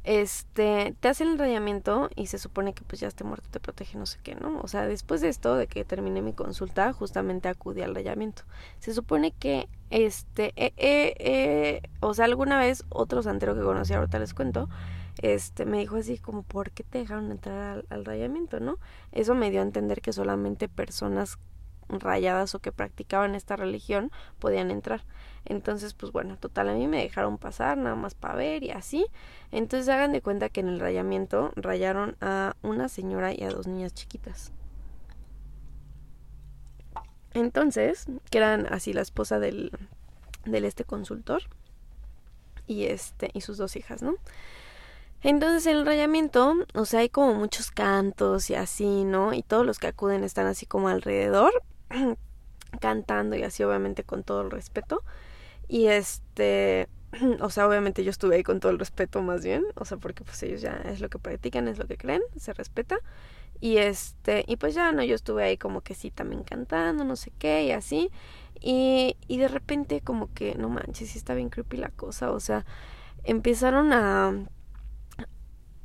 Este, 0.05 0.95
te 0.99 1.09
hacen 1.09 1.29
el 1.29 1.39
rayamiento 1.39 2.09
y 2.17 2.27
se 2.27 2.39
supone 2.39 2.73
que 2.73 2.85
pues 2.85 3.01
ya 3.01 3.09
esté 3.09 3.25
muerto, 3.25 3.49
te 3.51 3.61
protege, 3.61 3.99
no 3.99 4.07
sé 4.07 4.19
qué, 4.23 4.35
¿no? 4.35 4.61
O 4.63 4.69
sea, 4.69 4.87
después 4.87 5.21
de 5.21 5.29
esto, 5.29 5.57
de 5.57 5.67
que 5.67 5.85
terminé 5.85 6.23
mi 6.23 6.33
consulta, 6.33 6.93
justamente 6.93 7.49
acudí 7.49 7.83
al 7.83 7.95
rayamiento. 7.95 8.43
Se 8.79 8.95
supone 8.95 9.33
que, 9.33 9.69
este, 9.91 10.53
eh, 10.57 10.73
eh, 10.77 11.15
eh, 11.19 11.83
o 12.01 12.15
sea, 12.15 12.25
alguna 12.25 12.59
vez 12.59 12.85
otro 12.89 13.23
santero 13.23 13.55
que 13.55 13.63
conocí, 13.63 13.93
ahorita 13.93 14.19
les 14.19 14.33
cuento, 14.33 14.69
este, 15.21 15.67
me 15.67 15.79
dijo 15.79 15.97
así 15.97 16.19
como, 16.19 16.43
¿por 16.43 16.71
qué 16.71 16.83
te 16.83 16.99
dejaron 16.99 17.31
entrar 17.31 17.59
al, 17.59 17.87
al 17.91 18.05
rayamiento, 18.07 18.59
no? 18.59 18.79
Eso 19.13 19.35
me 19.35 19.51
dio 19.51 19.61
a 19.61 19.65
entender 19.65 20.01
que 20.01 20.13
solamente 20.15 20.69
personas 20.69 21.39
rayadas 21.91 22.55
o 22.55 22.61
que 22.61 22.73
practicaban 22.73 23.35
esta 23.35 23.57
religión 23.57 24.11
podían 24.39 24.71
entrar. 24.71 25.05
Entonces, 25.45 25.95
pues 25.95 26.13
bueno, 26.13 26.37
total, 26.37 26.69
a 26.69 26.75
mí 26.75 26.87
me 26.87 27.03
dejaron 27.03 27.39
pasar 27.39 27.79
nada 27.79 27.97
más 27.97 28.15
para 28.15 28.35
ver 28.35 28.63
y 28.63 28.71
así. 28.71 29.07
Entonces 29.51 29.89
hagan 29.89 30.13
de 30.13 30.23
cuenta 30.23 30.49
que 30.49 30.61
en 30.61 30.69
el 30.69 30.81
rayamiento 30.81 31.53
rayaron 31.57 32.17
a 32.21 32.55
una 32.63 32.89
señora 32.89 33.33
y 33.33 33.43
a 33.43 33.51
dos 33.51 33.67
niñas 33.67 33.95
chiquitas. 33.95 34.53
Entonces, 37.33 38.07
que 38.31 38.39
eran 38.39 38.67
así 38.73 38.93
la 38.93 39.03
esposa 39.03 39.39
del, 39.39 39.71
del 40.45 40.65
este 40.65 40.85
consultor 40.85 41.43
y 42.67 42.85
este 42.87 43.31
y 43.35 43.41
sus 43.41 43.57
dos 43.59 43.77
hijas, 43.77 44.03
¿no? 44.03 44.15
Entonces 45.23 45.67
en 45.67 45.77
el 45.77 45.87
rayamiento, 45.87 46.55
o 46.75 46.85
sea, 46.87 47.01
hay 47.01 47.11
como 47.11 47.35
muchos 47.35 47.71
cantos 47.71 48.49
y 48.49 48.55
así, 48.55 49.05
¿no? 49.05 49.35
Y 49.35 49.43
todos 49.43 49.67
los 49.67 49.79
que 49.79 49.89
acuden 49.89 50.25
están 50.25 50.47
así 50.47 50.67
como 50.67 50.89
alrededor 50.89 51.53
cantando 52.81 53.37
y 53.37 53.43
así 53.43 53.63
obviamente 53.63 54.03
con 54.03 54.23
todo 54.23 54.41
el 54.43 54.51
respeto. 54.51 55.03
Y 55.71 55.87
este, 55.87 56.89
o 57.41 57.49
sea, 57.49 57.69
obviamente 57.69 58.03
yo 58.03 58.11
estuve 58.11 58.35
ahí 58.35 58.43
con 58.43 58.59
todo 58.59 58.73
el 58.73 58.79
respeto 58.79 59.23
más 59.23 59.45
bien, 59.45 59.65
o 59.77 59.85
sea, 59.85 59.99
porque 59.99 60.25
pues 60.25 60.43
ellos 60.43 60.61
ya 60.61 60.73
es 60.85 61.01
lo 61.01 61.09
que 61.09 61.21
practican, 61.21 61.69
es 61.69 61.79
lo 61.79 61.87
que 61.87 61.97
creen, 61.97 62.23
se 62.37 62.53
respeta. 62.53 62.99
Y 63.61 63.77
este, 63.77 64.45
y 64.49 64.57
pues 64.57 64.75
ya 64.75 64.91
no, 64.91 65.05
yo 65.05 65.15
estuve 65.15 65.45
ahí 65.45 65.57
como 65.59 65.83
que 65.83 65.95
sí 65.95 66.11
también 66.11 66.43
cantando, 66.43 67.05
no 67.05 67.15
sé 67.15 67.31
qué, 67.39 67.65
y 67.65 67.71
así. 67.71 68.11
Y, 68.61 69.17
y 69.29 69.39
de 69.39 69.47
repente 69.47 70.01
como 70.01 70.33
que, 70.35 70.57
no 70.57 70.69
manches, 70.69 71.11
sí 71.11 71.19
está 71.19 71.35
bien 71.35 71.51
creepy 71.51 71.77
la 71.77 71.91
cosa, 71.91 72.33
o 72.33 72.41
sea, 72.41 72.67
empezaron 73.25 73.93
a 73.93 74.49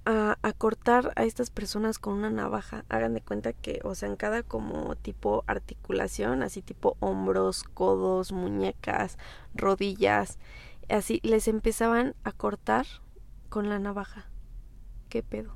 a, 0.06 0.38
a, 0.42 0.54
cortar 0.54 1.12
a 1.16 1.24
estas 1.24 1.50
personas 1.50 2.00
con 2.00 2.14
una 2.14 2.30
navaja. 2.30 2.86
Hagan 2.90 3.14
de 3.14 3.22
cuenta 3.22 3.54
que, 3.54 3.80
o 3.84 3.96
sea, 3.96 4.10
en 4.10 4.16
cada 4.16 4.44
como 4.44 4.96
tipo 4.96 5.44
articulación, 5.48 6.44
así 6.44 6.62
tipo 6.62 6.98
hombros, 7.00 7.64
codos, 7.64 8.32
muñecas, 8.32 9.18
rodillas, 9.54 10.38
así 10.90 11.20
les 11.24 11.48
empezaban 11.48 12.16
a 12.24 12.32
cortar 12.32 12.86
con 13.50 13.70
la 13.70 13.80
navaja. 13.80 14.26
¿Qué 15.10 15.24
pedo? 15.24 15.56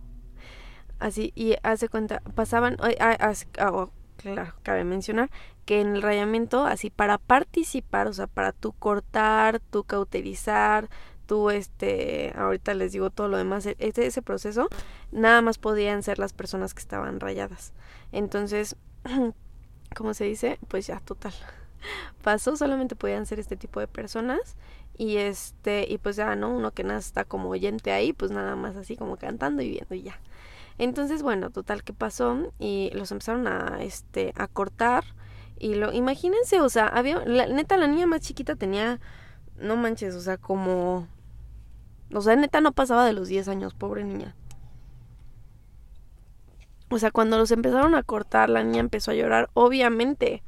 Así, 1.00 1.32
y 1.36 1.56
hace 1.64 1.88
cuenta, 1.88 2.22
pasaban, 2.36 2.78
oh, 2.80 3.92
claro, 4.18 4.54
cabe 4.64 4.84
mencionar 4.84 5.30
que 5.66 5.82
en 5.82 5.96
el 5.96 6.02
rayamiento, 6.02 6.66
así 6.66 6.90
para 6.90 7.18
participar, 7.18 8.08
o 8.08 8.14
sea, 8.14 8.28
para 8.28 8.52
tú 8.52 8.74
cortar, 8.74 9.60
tú 9.60 9.84
cauterizar, 9.84 10.90
tú, 11.30 11.52
este, 11.52 12.34
ahorita 12.36 12.74
les 12.74 12.92
digo 12.92 13.12
todo 13.12 13.28
lo 13.28 13.38
demás, 13.38 13.64
e-, 13.68 13.76
ese, 13.78 14.22
proceso, 14.24 14.68
nada 15.12 15.44
más 15.44 15.60
podían 15.60 16.02
ser 16.02 16.18
las 16.18 16.34
personas 16.34 16.74
que 16.74 16.80
estaban 16.80 17.20
rayadas. 17.20 17.72
Entonces, 18.12 18.76
¿cómo 19.96 20.16
se 20.16 20.24
dice? 20.24 20.58
Pues 20.68 20.88
ya, 20.88 21.00
total. 21.02 21.34
Pasó, 22.24 22.58
solamente 22.58 22.96
podían 22.96 23.28
ser 23.28 23.40
este 23.40 23.56
tipo 23.56 23.80
de 23.80 23.88
personas 23.88 24.56
y 24.98 25.18
este, 25.18 25.86
y 25.88 26.00
pues 26.00 26.16
ya, 26.16 26.36
¿no? 26.36 26.50
Uno 26.50 26.72
que 26.72 26.84
nada 26.84 27.00
está 27.00 27.26
como 27.26 27.50
oyente 27.50 27.92
ahí, 27.92 28.12
pues 28.12 28.32
nada 28.32 28.56
más 28.56 28.76
así 28.76 28.98
como 28.98 29.16
cantando 29.18 29.62
y 29.62 29.70
viendo 29.70 29.94
y 29.94 30.02
ya. 30.02 30.20
Entonces, 30.80 31.22
bueno, 31.22 31.52
total 31.52 31.84
que 31.84 31.94
pasó 31.94 32.52
y 32.58 32.90
los 32.96 33.12
empezaron 33.12 33.46
a, 33.48 33.84
este, 33.84 34.34
a 34.36 34.48
cortar 34.48 35.04
y 35.60 35.76
lo, 35.76 35.94
imagínense, 35.94 36.60
o 36.60 36.70
sea, 36.70 36.88
había, 36.88 37.24
la, 37.26 37.46
neta, 37.46 37.78
la 37.78 37.86
niña 37.86 38.08
más 38.08 38.22
chiquita 38.22 38.56
tenía, 38.56 39.00
no 39.58 39.76
manches, 39.76 40.16
o 40.16 40.22
sea, 40.22 40.38
como 40.38 41.08
o 42.14 42.22
sea, 42.22 42.36
neta 42.36 42.62
no 42.62 42.72
pasaba 42.72 43.06
de 43.06 43.14
los 43.14 43.28
10 43.28 43.48
años, 43.48 43.74
pobre 43.74 44.04
niña. 44.04 44.36
O 46.90 46.98
sea, 46.98 47.12
cuando 47.12 47.38
los 47.38 47.52
empezaron 47.52 47.94
a 47.96 48.04
cortar, 48.04 48.50
la 48.50 48.64
niña 48.64 48.80
empezó 48.80 49.12
a 49.12 49.16
llorar, 49.16 49.50
obviamente. 49.54 50.44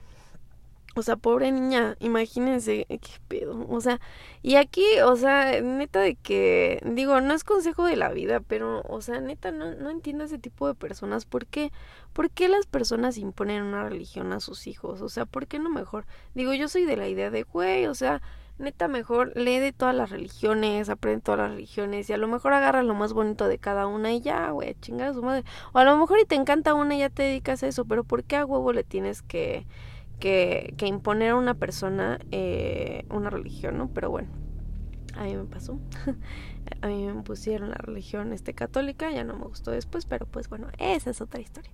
O 0.94 1.04
sea, 1.04 1.16
pobre 1.16 1.52
niña, 1.54 1.96
imagínense 2.00 2.86
qué 2.90 3.12
pedo. 3.30 3.66
O 3.70 3.80
sea, 3.80 4.02
y 4.42 4.56
aquí, 4.56 4.84
o 5.06 5.16
sea, 5.16 5.62
neta 5.62 6.02
de 6.02 6.16
que, 6.16 6.82
digo, 6.84 7.22
no 7.22 7.34
es 7.34 7.46
consejo 7.46 7.86
de 7.86 7.96
la 7.96 8.12
vida, 8.12 8.42
pero, 8.42 8.82
o 8.90 9.02
sea, 9.02 9.22
neta, 9.22 9.52
no, 9.52 9.74
no 9.76 9.90
entiendo 9.90 10.26
ese 10.26 10.38
tipo 10.38 10.68
de 10.68 10.76
personas. 10.76 11.26
¿Por 11.26 11.46
qué? 11.46 11.72
¿Por 12.12 12.30
qué 12.30 12.50
las 12.50 12.66
personas 12.66 13.18
imponen 13.18 13.64
una 13.64 13.88
religión 13.88 14.34
a 14.34 14.42
sus 14.42 14.68
hijos? 14.68 15.02
O 15.02 15.08
sea, 15.10 15.26
¿por 15.26 15.48
qué 15.48 15.60
no 15.60 15.70
mejor? 15.70 16.06
Digo, 16.34 16.54
yo 16.54 16.68
soy 16.68 16.84
de 16.86 16.98
la 16.98 17.08
idea 17.08 17.30
de, 17.30 17.44
güey, 17.44 17.86
o 17.86 17.94
sea, 17.96 18.22
neta 18.62 18.88
mejor 18.88 19.36
lee 19.36 19.60
de 19.60 19.74
todas 19.74 19.94
las 19.94 20.10
religiones, 20.10 20.90
aprende 20.90 21.22
todas 21.22 21.40
las 21.40 21.52
religiones 21.52 22.10
y 22.10 22.14
a 22.14 22.18
lo 22.18 22.28
mejor 22.28 22.54
agarra 22.54 22.84
lo 22.84 22.94
más 22.94 23.14
bonito 23.14 23.48
de 23.48 23.58
cada 23.58 23.88
una 23.88 24.14
y 24.14 24.22
ya, 24.22 24.52
güey, 24.52 24.76
chingar 24.82 25.10
a 25.10 25.14
su 25.14 25.22
madre. 25.22 25.44
O 25.74 25.80
a 25.80 25.84
lo 25.84 25.98
mejor 25.98 26.20
y 26.20 26.26
te 26.26 26.36
encanta 26.36 26.74
una 26.74 26.96
y 26.96 27.00
ya 27.00 27.10
te 27.10 27.24
dedicas 27.24 27.64
a 27.64 27.68
eso, 27.68 27.86
pero 27.86 28.04
¿por 28.04 28.24
qué 28.24 28.38
a 28.38 28.46
huevo 28.46 28.72
le 28.74 28.84
tienes 28.84 29.22
que, 29.22 29.66
que, 30.20 30.74
que 30.78 30.88
imponer 30.88 31.32
a 31.32 31.36
una 31.36 31.56
persona 31.56 32.20
eh, 32.32 33.06
una 33.10 33.30
religión, 33.30 33.78
no? 33.78 33.90
Pero 33.90 34.10
bueno, 34.10 34.30
a 35.18 35.24
mí 35.24 35.36
me 35.36 35.46
pasó. 35.46 35.80
a 36.82 36.88
mí 36.88 37.06
me 37.06 37.22
pusieron 37.24 37.70
la 37.70 37.78
religión 37.78 38.34
este 38.34 38.54
católica, 38.54 39.12
ya 39.12 39.24
no 39.24 39.36
me 39.36 39.46
gustó 39.46 39.72
después, 39.72 40.06
pero 40.06 40.26
pues 40.26 40.50
bueno, 40.50 40.68
esa 40.78 41.10
es 41.10 41.22
otra 41.22 41.42
historia. 41.42 41.72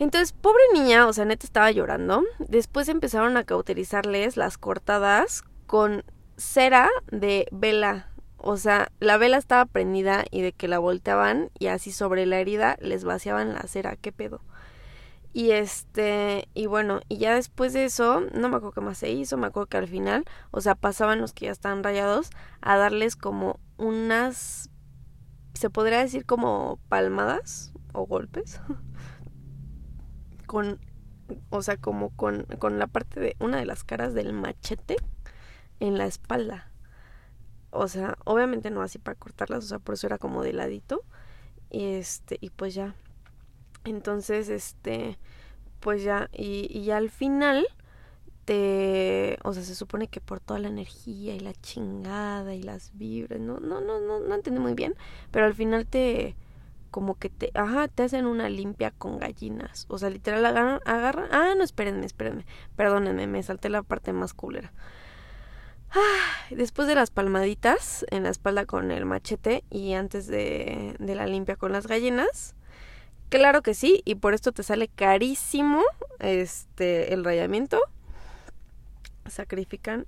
Entonces, 0.00 0.32
pobre 0.32 0.62
niña, 0.72 1.06
o 1.06 1.12
sea, 1.12 1.26
neta 1.26 1.46
estaba 1.46 1.70
llorando. 1.70 2.24
Después 2.38 2.88
empezaron 2.88 3.36
a 3.36 3.44
cauterizarles 3.44 4.38
las 4.38 4.56
cortadas 4.56 5.44
con 5.70 6.02
cera 6.36 6.90
de 7.12 7.46
vela. 7.52 8.10
O 8.38 8.56
sea, 8.56 8.90
la 8.98 9.18
vela 9.18 9.36
estaba 9.36 9.66
prendida 9.66 10.24
y 10.32 10.40
de 10.40 10.52
que 10.52 10.66
la 10.66 10.80
volteaban 10.80 11.52
y 11.60 11.68
así 11.68 11.92
sobre 11.92 12.26
la 12.26 12.40
herida 12.40 12.76
les 12.80 13.04
vaciaban 13.04 13.54
la 13.54 13.62
cera. 13.68 13.94
¿Qué 13.94 14.10
pedo? 14.10 14.42
Y 15.32 15.52
este, 15.52 16.48
y 16.54 16.66
bueno, 16.66 17.02
y 17.08 17.18
ya 17.18 17.36
después 17.36 17.72
de 17.72 17.84
eso, 17.84 18.20
no 18.34 18.48
me 18.48 18.56
acuerdo 18.56 18.72
qué 18.72 18.80
más 18.80 18.98
se 18.98 19.12
hizo, 19.12 19.36
me 19.36 19.46
acuerdo 19.46 19.68
que 19.68 19.76
al 19.76 19.86
final, 19.86 20.24
o 20.50 20.60
sea, 20.60 20.74
pasaban 20.74 21.20
los 21.20 21.32
que 21.32 21.46
ya 21.46 21.52
estaban 21.52 21.84
rayados 21.84 22.30
a 22.60 22.76
darles 22.76 23.14
como 23.14 23.60
unas, 23.76 24.70
se 25.54 25.70
podría 25.70 26.00
decir 26.00 26.26
como 26.26 26.80
palmadas 26.88 27.72
o 27.92 28.06
golpes, 28.06 28.60
con, 30.46 30.80
o 31.50 31.62
sea, 31.62 31.76
como 31.76 32.10
con, 32.16 32.42
con 32.58 32.80
la 32.80 32.88
parte 32.88 33.20
de 33.20 33.36
una 33.38 33.58
de 33.58 33.66
las 33.66 33.84
caras 33.84 34.14
del 34.14 34.32
machete 34.32 34.96
en 35.80 35.98
la 35.98 36.06
espalda. 36.06 36.70
O 37.70 37.88
sea, 37.88 38.16
obviamente 38.24 38.70
no 38.70 38.82
así 38.82 38.98
para 38.98 39.18
cortarlas, 39.18 39.64
o 39.64 39.68
sea, 39.68 39.78
por 39.78 39.94
eso 39.94 40.06
era 40.06 40.18
como 40.18 40.42
de 40.42 40.52
ladito. 40.52 41.04
Y 41.70 41.94
este, 41.94 42.38
y 42.40 42.50
pues 42.50 42.74
ya. 42.74 42.94
Entonces, 43.84 44.48
este, 44.48 45.18
pues 45.80 46.02
ya, 46.02 46.28
y, 46.32 46.66
y 46.76 46.90
al 46.90 47.10
final 47.10 47.66
te, 48.44 49.38
o 49.44 49.52
sea, 49.52 49.62
se 49.62 49.74
supone 49.74 50.08
que 50.08 50.20
por 50.20 50.40
toda 50.40 50.60
la 50.60 50.68
energía 50.68 51.34
y 51.34 51.40
la 51.40 51.54
chingada 51.54 52.54
y 52.54 52.62
las 52.62 52.90
vibras, 52.94 53.40
no, 53.40 53.60
no, 53.60 53.80
no, 53.80 54.00
no, 54.00 54.20
no 54.20 54.34
entendí 54.34 54.60
muy 54.60 54.74
bien, 54.74 54.94
pero 55.30 55.46
al 55.46 55.54
final 55.54 55.86
te, 55.86 56.36
como 56.90 57.16
que 57.16 57.30
te, 57.30 57.50
ajá, 57.54 57.88
te 57.88 58.02
hacen 58.02 58.26
una 58.26 58.48
limpia 58.48 58.90
con 58.90 59.18
gallinas, 59.18 59.86
o 59.88 59.98
sea, 59.98 60.10
literal 60.10 60.44
agarran, 60.44 60.80
agarran, 60.84 61.28
ah, 61.32 61.54
no, 61.56 61.62
espérenme, 61.64 62.06
espérenme, 62.06 62.44
perdónenme, 62.76 63.26
me 63.26 63.42
salté 63.42 63.68
la 63.68 63.82
parte 63.82 64.12
más 64.12 64.34
culera. 64.34 64.72
Después 66.50 66.88
de 66.88 66.94
las 66.94 67.10
palmaditas 67.10 68.04
en 68.10 68.24
la 68.24 68.30
espalda 68.30 68.66
con 68.66 68.90
el 68.90 69.06
machete 69.06 69.64
y 69.70 69.92
antes 69.94 70.26
de, 70.26 70.96
la 70.98 71.26
limpia 71.26 71.56
con 71.56 71.72
las 71.72 71.86
gallinas, 71.86 72.54
claro 73.28 73.62
que 73.62 73.74
sí, 73.74 74.02
y 74.04 74.16
por 74.16 74.34
esto 74.34 74.52
te 74.52 74.62
sale 74.62 74.88
carísimo 74.88 75.82
este 76.18 77.12
el 77.12 77.24
rayamiento. 77.24 77.80
Sacrifican 79.26 80.06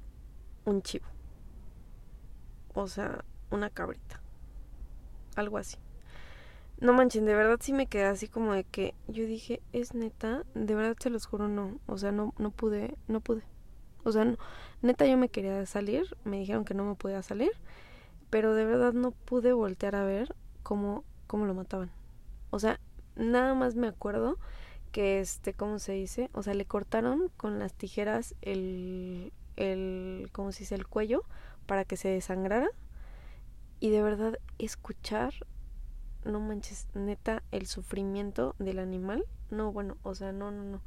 un 0.64 0.82
chivo. 0.82 1.06
O 2.74 2.88
sea, 2.88 3.24
una 3.50 3.70
cabrita. 3.70 4.20
Algo 5.36 5.58
así. 5.58 5.76
No 6.80 6.92
manchen, 6.92 7.26
de 7.26 7.34
verdad 7.34 7.58
sí 7.60 7.72
me 7.72 7.86
quedé 7.86 8.04
así 8.04 8.26
como 8.26 8.54
de 8.54 8.64
que 8.64 8.94
yo 9.06 9.24
dije, 9.24 9.62
es 9.72 9.94
neta, 9.94 10.44
de 10.54 10.74
verdad 10.74 10.96
se 10.98 11.10
los 11.10 11.26
juro 11.26 11.46
no, 11.46 11.78
o 11.86 11.96
sea, 11.96 12.10
no 12.10 12.34
no 12.38 12.50
pude, 12.50 12.96
no 13.06 13.20
pude. 13.20 13.44
O 14.04 14.12
sea, 14.12 14.36
neta 14.82 15.06
yo 15.06 15.16
me 15.18 15.28
quería 15.28 15.64
salir, 15.66 16.16
me 16.24 16.38
dijeron 16.38 16.64
que 16.64 16.74
no 16.74 16.84
me 16.84 16.94
podía 16.96 17.22
salir, 17.22 17.52
pero 18.30 18.54
de 18.54 18.64
verdad 18.64 18.92
no 18.92 19.12
pude 19.12 19.52
voltear 19.52 19.96
a 19.96 20.04
ver 20.04 20.34
cómo, 20.62 21.04
cómo 21.26 21.46
lo 21.46 21.54
mataban. 21.54 21.90
O 22.50 22.58
sea, 22.58 22.80
nada 23.16 23.54
más 23.54 23.74
me 23.76 23.88
acuerdo 23.88 24.38
que 24.92 25.20
este, 25.20 25.54
¿cómo 25.54 25.78
se 25.78 25.92
dice? 25.92 26.30
O 26.34 26.42
sea, 26.42 26.54
le 26.54 26.66
cortaron 26.66 27.30
con 27.36 27.58
las 27.58 27.74
tijeras 27.74 28.34
el, 28.42 29.32
el, 29.56 30.30
¿cómo 30.32 30.52
se 30.52 30.60
dice? 30.60 30.74
El 30.76 30.86
cuello 30.88 31.24
para 31.66 31.84
que 31.84 31.96
se 31.96 32.08
desangrara. 32.08 32.68
y 33.80 33.90
de 33.90 34.02
verdad 34.02 34.38
escuchar, 34.58 35.34
no 36.24 36.40
manches, 36.40 36.88
neta, 36.94 37.42
el 37.50 37.66
sufrimiento 37.66 38.54
del 38.58 38.78
animal. 38.78 39.26
No, 39.50 39.72
bueno, 39.72 39.96
o 40.02 40.14
sea, 40.14 40.32
no, 40.32 40.50
no, 40.50 40.64
no. 40.64 40.82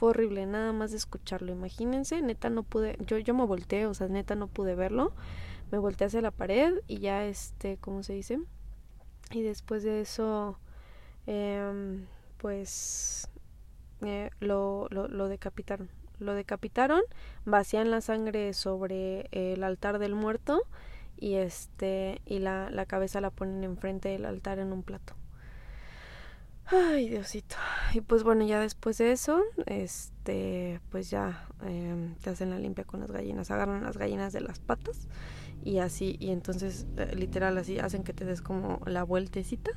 Fue 0.00 0.08
horrible, 0.08 0.46
nada 0.46 0.72
más 0.72 0.92
de 0.92 0.96
escucharlo. 0.96 1.52
Imagínense, 1.52 2.22
neta 2.22 2.48
no 2.48 2.62
pude, 2.62 2.96
yo, 3.06 3.18
yo 3.18 3.34
me 3.34 3.44
volteé, 3.44 3.84
o 3.84 3.92
sea, 3.92 4.08
neta 4.08 4.34
no 4.34 4.46
pude 4.46 4.74
verlo. 4.74 5.12
Me 5.70 5.76
volteé 5.76 6.06
hacia 6.06 6.22
la 6.22 6.30
pared 6.30 6.72
y 6.86 7.00
ya, 7.00 7.26
este, 7.26 7.76
¿cómo 7.76 8.02
se 8.02 8.14
dice? 8.14 8.40
Y 9.30 9.42
después 9.42 9.82
de 9.82 10.00
eso, 10.00 10.58
eh, 11.26 12.00
pues, 12.38 13.28
eh, 14.00 14.30
lo, 14.40 14.86
lo, 14.88 15.06
lo 15.06 15.28
decapitaron. 15.28 15.90
Lo 16.18 16.32
decapitaron, 16.32 17.02
vacían 17.44 17.90
la 17.90 18.00
sangre 18.00 18.54
sobre 18.54 19.28
el 19.32 19.62
altar 19.62 19.98
del 19.98 20.14
muerto 20.14 20.62
y 21.18 21.34
este 21.34 22.22
y 22.24 22.38
la, 22.38 22.70
la 22.70 22.86
cabeza 22.86 23.20
la 23.20 23.28
ponen 23.28 23.64
enfrente 23.64 24.08
del 24.08 24.24
altar 24.24 24.60
en 24.60 24.72
un 24.72 24.82
plato. 24.82 25.19
Ay, 26.72 27.08
Diosito. 27.08 27.56
Y 27.94 28.00
pues 28.00 28.22
bueno, 28.22 28.44
ya 28.44 28.60
después 28.60 28.96
de 28.98 29.10
eso, 29.10 29.42
este, 29.66 30.80
pues 30.90 31.10
ya 31.10 31.48
eh, 31.64 32.14
te 32.22 32.30
hacen 32.30 32.50
la 32.50 32.58
limpia 32.60 32.84
con 32.84 33.00
las 33.00 33.10
gallinas. 33.10 33.50
Agarran 33.50 33.82
las 33.82 33.96
gallinas 33.96 34.32
de 34.32 34.40
las 34.40 34.60
patas 34.60 35.08
y 35.64 35.78
así, 35.78 36.16
y 36.20 36.30
entonces 36.30 36.86
eh, 36.96 37.14
literal 37.16 37.58
así 37.58 37.80
hacen 37.80 38.04
que 38.04 38.12
te 38.12 38.24
des 38.24 38.40
como 38.40 38.80
la 38.86 39.02
vueltecita 39.02 39.72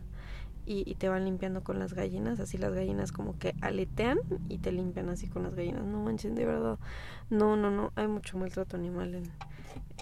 y, 0.66 0.96
te 0.96 1.10
van 1.10 1.26
limpiando 1.26 1.64
con 1.64 1.78
las 1.80 1.94
gallinas, 1.94 2.40
así 2.40 2.58
las 2.58 2.74
gallinas 2.74 3.12
como 3.12 3.38
que 3.38 3.54
aletean 3.60 4.20
y 4.48 4.60
te 4.60 4.72
limpian 4.72 5.10
así 5.10 5.28
con 5.28 5.44
las 5.44 5.56
gallinas. 5.56 5.84
No 5.84 6.00
manchen, 6.04 6.36
de 6.36 6.46
verdad. 6.46 6.78
No, 7.30 7.58
no, 7.58 7.72
no, 7.72 7.92
hay 7.96 8.08
mucho 8.08 8.38
maltrato 8.38 8.78
animal 8.78 9.16
en, 9.16 9.32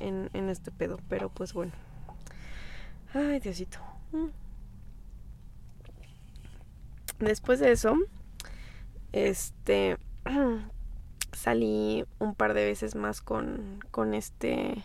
en, 0.02 0.30
en 0.34 0.50
este 0.50 0.72
pedo, 0.72 1.00
pero 1.08 1.30
pues 1.30 1.54
bueno. 1.54 1.72
Ay, 3.14 3.40
Diosito. 3.40 3.80
Después 7.22 7.60
de 7.60 7.72
eso, 7.72 7.96
este 9.12 9.98
salí 11.34 12.04
un 12.18 12.34
par 12.34 12.56
de 12.56 12.66
veces 12.66 12.96
más 12.96 13.22
con, 13.22 13.80
con 13.92 14.16
este 14.16 14.84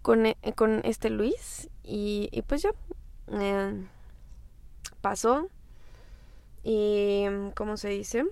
con, 0.00 0.24
con 0.56 0.80
este 0.84 1.10
Luis 1.10 1.68
y, 1.84 2.30
y 2.32 2.42
pues 2.42 2.62
ya 2.62 2.70
eh, 3.28 3.86
pasó 5.02 5.48
y 6.64 7.26
cómo 7.54 7.76
se 7.76 7.90
dice 7.90 8.24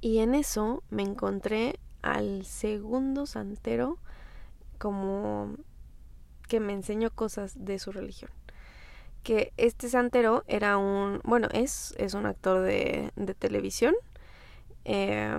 y 0.00 0.18
en 0.18 0.34
eso 0.34 0.82
me 0.90 1.02
encontré 1.02 1.78
al 2.02 2.44
segundo 2.44 3.24
santero 3.24 3.98
como 4.78 5.54
que 6.48 6.58
me 6.58 6.72
enseñó 6.72 7.10
cosas 7.10 7.64
de 7.64 7.78
su 7.78 7.92
religión 7.92 8.30
que 9.22 9.52
este 9.56 9.88
santero 9.88 10.44
era 10.46 10.78
un 10.78 11.20
bueno 11.24 11.48
es 11.52 11.94
es 11.98 12.14
un 12.14 12.26
actor 12.26 12.62
de, 12.62 13.10
de 13.16 13.34
televisión 13.34 13.94
eh, 14.84 15.36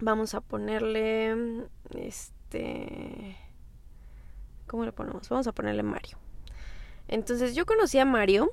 vamos 0.00 0.34
a 0.34 0.40
ponerle 0.40 1.66
este 1.96 3.36
cómo 4.66 4.84
le 4.84 4.92
ponemos 4.92 5.28
vamos 5.28 5.46
a 5.46 5.52
ponerle 5.52 5.82
Mario 5.82 6.18
entonces 7.08 7.54
yo 7.54 7.66
conocí 7.66 7.98
a 7.98 8.04
Mario 8.04 8.50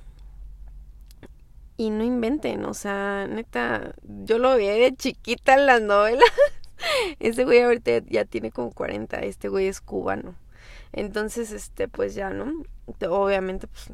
y 1.78 1.90
no 1.90 2.04
inventen, 2.04 2.64
o 2.66 2.76
sea, 2.76 3.26
neta, 3.28 3.96
yo 4.04 4.38
lo 4.38 4.56
vi 4.56 4.68
de 4.68 4.96
chiquita 4.96 5.56
en 5.56 5.66
las 5.66 5.82
novelas. 5.82 6.30
Ese 7.20 7.44
güey 7.44 7.62
ahorita 7.62 8.04
ya 8.08 8.24
tiene 8.26 8.52
como 8.52 8.72
40, 8.72 9.18
este 9.22 9.50
güey 9.50 9.68
es 9.68 9.82
cubano. 9.82 10.36
Entonces, 10.94 11.52
este, 11.52 11.88
pues 11.88 12.14
ya, 12.14 12.30
¿no? 12.30 12.64
Obviamente, 13.10 13.66
pues 13.68 13.90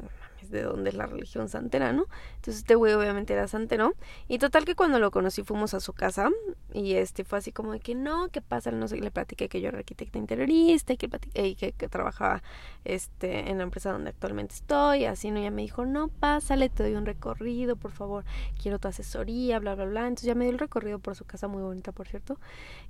de 0.50 0.62
dónde 0.62 0.90
es 0.90 0.96
la 0.96 1.06
religión 1.06 1.48
santera, 1.48 1.92
¿no? 1.92 2.06
Entonces 2.36 2.58
este 2.58 2.74
güey 2.74 2.94
obviamente 2.94 3.32
era 3.32 3.48
santero. 3.48 3.94
Y 4.28 4.38
total 4.38 4.64
que 4.64 4.74
cuando 4.74 4.98
lo 4.98 5.10
conocí 5.10 5.42
fuimos 5.42 5.74
a 5.74 5.80
su 5.80 5.92
casa 5.92 6.30
y 6.72 6.94
este 6.94 7.24
fue 7.24 7.38
así 7.38 7.52
como 7.52 7.72
de 7.72 7.80
que 7.80 7.94
no, 7.94 8.28
¿qué 8.28 8.40
pasa? 8.40 8.70
No 8.70 8.88
sé, 8.88 8.96
le 8.96 9.10
platiqué 9.10 9.48
que 9.48 9.60
yo 9.60 9.68
era 9.68 9.78
arquitecta 9.78 10.18
interiorista 10.18 10.92
y 10.92 10.96
que, 10.96 11.08
y 11.34 11.54
que, 11.54 11.72
trabajaba 11.88 12.42
este, 12.84 13.50
en 13.50 13.58
la 13.58 13.64
empresa 13.64 13.92
donde 13.92 14.10
actualmente 14.10 14.54
estoy, 14.54 15.04
así, 15.04 15.30
¿no? 15.30 15.40
Ya 15.40 15.50
me 15.50 15.62
dijo, 15.62 15.86
no, 15.86 16.08
pásale, 16.08 16.68
te 16.68 16.82
doy 16.82 16.94
un 16.94 17.06
recorrido, 17.06 17.76
por 17.76 17.92
favor, 17.92 18.24
quiero 18.60 18.78
tu 18.78 18.88
asesoría, 18.88 19.58
bla, 19.58 19.74
bla, 19.74 19.86
bla. 19.86 20.00
Entonces 20.02 20.26
ya 20.26 20.34
me 20.34 20.44
dio 20.44 20.52
el 20.52 20.58
recorrido 20.58 20.98
por 20.98 21.14
su 21.14 21.24
casa, 21.24 21.48
muy 21.48 21.62
bonita, 21.62 21.92
por 21.92 22.08
cierto. 22.08 22.38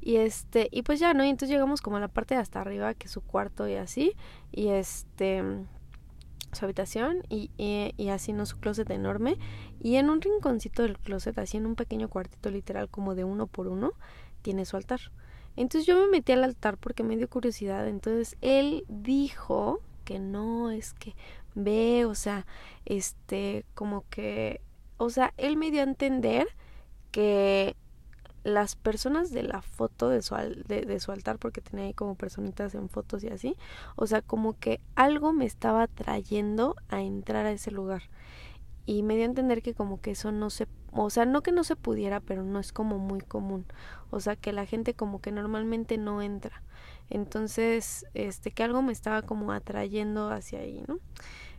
Y 0.01 0.17
este, 0.17 0.69
y 0.71 0.83
pues 0.83 1.01
ya, 1.01 1.15
¿no? 1.15 1.25
Y 1.25 1.29
entonces 1.29 1.51
llegamos 1.51 1.81
como 1.81 1.97
a 1.97 2.01
la 2.01 2.09
parte 2.09 2.35
de 2.35 2.41
hasta 2.41 2.61
arriba, 2.61 2.95
que 2.95 3.07
es 3.07 3.13
su 3.13 3.21
cuarto 3.21 3.69
y 3.69 3.75
así. 3.75 4.17
Y 4.53 4.69
este 4.69 5.43
su 6.53 6.65
habitación 6.65 7.23
y, 7.29 7.51
y, 7.57 8.09
así 8.09 8.33
no 8.33 8.47
su 8.47 8.59
closet 8.59 8.91
enorme. 8.91 9.37
Y 9.81 9.97
en 9.97 10.11
un 10.11 10.21
rinconcito 10.21 10.83
del 10.83 10.99
closet 10.99 11.39
así 11.39 11.57
en 11.57 11.67
un 11.67 11.75
pequeño 11.75 12.09
cuartito 12.09 12.51
literal 12.51 12.89
como 12.89 13.15
de 13.15 13.25
uno 13.25 13.47
por 13.47 13.69
uno 13.69 13.93
tiene 14.43 14.65
su 14.65 14.77
altar. 14.77 15.01
Entonces 15.57 15.87
yo 15.87 15.99
me 15.99 16.09
metí 16.09 16.33
al 16.33 16.45
altar 16.45 16.79
porque 16.79 17.03
me 17.03 17.17
dio 17.17 17.29
curiosidad. 17.29 17.89
Entonces 17.89 18.37
él 18.41 18.85
dijo 18.89 19.81
que 20.05 20.19
no 20.19 20.71
es 20.71 20.95
que 20.95 21.15
ve 21.55 22.05
o 22.05 22.15
sea 22.15 22.47
este 22.85 23.65
como 23.75 24.05
que 24.09 24.61
o 24.97 25.11
sea 25.11 25.35
él 25.37 25.57
me 25.57 25.71
dio 25.71 25.81
a 25.81 25.85
entender 25.85 26.47
que 27.11 27.77
las 28.49 28.77
personas 28.77 29.31
de 29.31 29.43
la 29.43 29.63
foto 29.63 30.09
de 30.09 30.23
su, 30.23 30.35
de, 30.35 30.83
de, 30.83 31.01
su 31.01 31.13
altar, 31.13 31.39
porque 31.39 31.61
tenía 31.61 31.87
ahí 31.87 31.95
como 31.95 32.15
personitas 32.15 32.75
en 32.75 32.89
fotos 32.89 33.25
y 33.25 33.29
así, 33.29 33.57
o 33.97 34.07
sea, 34.07 34.23
como 34.23 34.59
que 34.59 34.81
algo 34.95 35.33
me 35.33 35.45
estaba 35.45 35.87
trayendo 35.87 36.77
a 36.89 37.03
entrar 37.03 37.47
a 37.47 37.53
ese 37.53 37.71
lugar. 37.71 38.03
Y 38.87 39.03
me 39.03 39.17
dio 39.17 39.25
a 39.25 39.27
entender 39.27 39.61
que 39.61 39.75
como 39.75 40.01
que 40.01 40.13
eso 40.13 40.33
no 40.33 40.49
se, 40.49 40.67
o 40.93 41.11
sea, 41.11 41.27
no 41.27 41.43
que 41.43 41.53
no 41.53 41.63
se 41.63 41.77
pudiera, 41.77 42.21
pero 42.21 42.43
no 42.43 42.59
es 42.59 42.73
como 42.73 42.99
muy 42.99 43.21
común. 43.21 43.67
O 44.11 44.21
sea, 44.21 44.35
que 44.35 44.51
la 44.53 44.65
gente 44.65 44.95
como 44.95 45.21
que 45.21 45.31
normalmente 45.31 45.99
no 45.99 46.23
entra. 46.23 46.63
Entonces, 47.11 48.07
este, 48.15 48.51
que 48.51 48.63
algo 48.63 48.81
me 48.81 48.93
estaba 48.93 49.23
como 49.23 49.53
atrayendo 49.53 50.31
hacia 50.31 50.61
ahí, 50.61 50.83
¿no? 50.89 51.01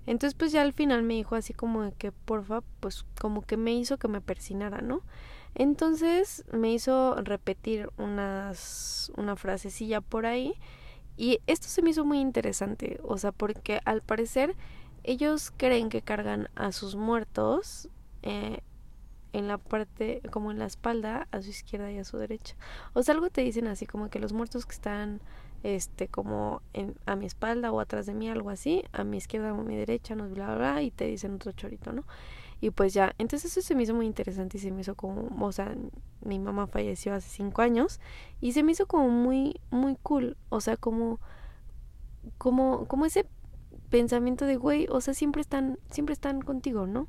Entonces, 0.08 0.34
pues 0.34 0.52
ya 0.52 0.64
al 0.64 0.74
final 0.74 1.04
me 1.04 1.14
dijo 1.14 1.36
así 1.36 1.54
como 1.54 1.84
de 1.84 1.92
que, 1.92 2.12
porfa, 2.12 2.62
pues 2.80 3.06
como 3.20 3.44
que 3.44 3.58
me 3.58 3.74
hizo 3.74 3.98
que 3.98 4.08
me 4.08 4.22
persinara, 4.22 4.82
¿no? 4.82 5.04
Entonces 5.56 6.46
me 6.52 6.72
hizo 6.72 7.16
repetir 7.16 7.90
unas, 7.98 9.12
una 9.18 9.36
frasecilla 9.36 10.02
por 10.02 10.26
ahí 10.26 10.54
y 11.18 11.42
esto 11.48 11.68
se 11.68 11.82
me 11.82 11.90
hizo 11.90 12.06
muy 12.06 12.20
interesante, 12.20 13.00
o 13.04 13.18
sea, 13.18 13.32
porque 13.32 13.82
al 13.84 14.02
parecer 14.02 14.56
ellos 15.04 15.52
creen 15.56 15.90
que 15.90 16.02
cargan 16.02 16.50
a 16.56 16.72
sus 16.72 16.96
muertos 16.96 17.90
eh, 18.22 18.62
en 19.34 19.48
la 19.48 19.58
parte, 19.58 20.22
como 20.32 20.52
en 20.52 20.60
la 20.60 20.66
espalda, 20.66 21.28
a 21.32 21.42
su 21.42 21.50
izquierda 21.50 21.92
y 21.92 21.98
a 21.98 22.04
su 22.04 22.18
derecha. 22.18 22.56
O 22.94 23.04
sea, 23.04 23.16
algo 23.16 23.30
te 23.30 23.42
dicen 23.42 23.68
así 23.68 23.86
como 23.86 24.10
que 24.10 24.20
los 24.20 24.34
muertos 24.34 24.66
que 24.66 24.74
están 24.74 25.22
este 25.64 26.08
como 26.08 26.62
en, 26.74 26.96
a 27.06 27.16
mi 27.16 27.26
espalda 27.26 27.72
o 27.72 27.80
atrás 27.80 28.06
de 28.06 28.14
mí, 28.14 28.30
algo 28.30 28.50
así, 28.50 28.84
a 28.94 29.04
mi 29.04 29.18
izquierda 29.18 29.54
o 29.54 29.60
a 29.60 29.64
mi 29.64 29.76
derecha, 29.76 30.16
no 30.16 30.28
bla 30.30 30.46
bla, 30.48 30.56
bla 30.56 30.82
y 30.82 30.92
te 30.92 31.06
dicen 31.06 31.34
otro 31.36 31.52
chorito, 31.52 31.92
¿no? 31.92 32.06
Y 32.62 32.72
pues 32.72 32.94
ya, 32.94 33.16
entonces 33.18 33.52
eso 33.52 33.66
se 33.66 33.76
me 33.76 33.84
hizo 33.84 33.94
muy 33.94 34.06
interesante 34.06 34.58
y 34.58 34.60
se 34.60 34.72
me 34.72 34.82
hizo 34.82 34.96
como, 34.96 35.30
o 35.46 35.52
sea, 35.52 35.76
mi 36.22 36.40
mamá 36.40 36.68
falleció 36.68 37.14
hace 37.14 37.30
cinco 37.30 37.62
años 37.62 38.00
y 38.42 38.52
se 38.52 38.64
me 38.64 38.74
hizo 38.74 38.86
como 38.86 39.10
muy, 39.10 39.62
muy 39.72 39.96
cool, 40.04 40.36
o 40.50 40.60
sea, 40.60 40.76
como, 40.76 41.20
como, 42.38 42.86
como 42.88 43.06
ese 43.06 43.26
pensamiento 43.90 44.46
de, 44.46 44.58
güey, 44.58 44.88
o 44.90 45.00
sea, 45.00 45.14
siempre 45.14 45.42
están, 45.42 45.80
siempre 45.90 46.14
están 46.14 46.42
contigo, 46.42 46.86
¿no? 46.86 47.08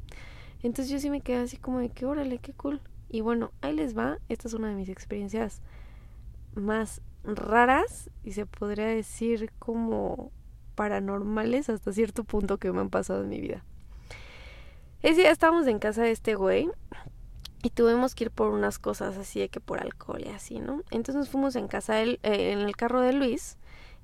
Entonces 0.62 0.90
yo 0.90 1.00
sí 1.00 1.10
me 1.10 1.20
quedé 1.20 1.38
así 1.38 1.56
como 1.56 1.78
de 1.80 1.88
que, 1.88 2.06
órale, 2.06 2.38
qué 2.38 2.52
cool. 2.52 2.80
Y 3.08 3.22
bueno, 3.22 3.50
ahí 3.60 3.74
les 3.74 3.96
va, 3.96 4.18
esta 4.28 4.46
es 4.46 4.54
una 4.54 4.68
de 4.68 4.74
mis 4.74 4.88
experiencias 4.88 5.62
más 6.54 7.02
raras 7.24 8.10
y 8.22 8.32
se 8.32 8.46
podría 8.46 8.86
decir 8.86 9.50
como 9.58 10.30
paranormales 10.74 11.68
hasta 11.68 11.92
cierto 11.92 12.24
punto 12.24 12.58
que 12.58 12.72
me 12.72 12.80
han 12.80 12.90
pasado 12.90 13.22
en 13.22 13.28
mi 13.28 13.40
vida. 13.40 13.64
Ese 15.02 15.22
día 15.22 15.30
estábamos 15.30 15.66
en 15.66 15.78
casa 15.78 16.02
de 16.02 16.10
este 16.10 16.34
güey 16.34 16.68
y 17.62 17.70
tuvimos 17.70 18.14
que 18.14 18.24
ir 18.24 18.30
por 18.30 18.50
unas 18.50 18.78
cosas 18.78 19.16
así 19.16 19.40
de 19.40 19.48
que 19.48 19.58
por 19.58 19.80
alcohol 19.80 20.22
y 20.24 20.28
así, 20.28 20.60
¿no? 20.60 20.82
Entonces 20.90 21.14
nos 21.14 21.30
fuimos 21.30 21.56
en 21.56 21.68
casa 21.68 22.02
eh, 22.02 22.18
en 22.22 22.60
el 22.60 22.76
carro 22.76 23.00
de 23.00 23.14
Luis 23.14 23.56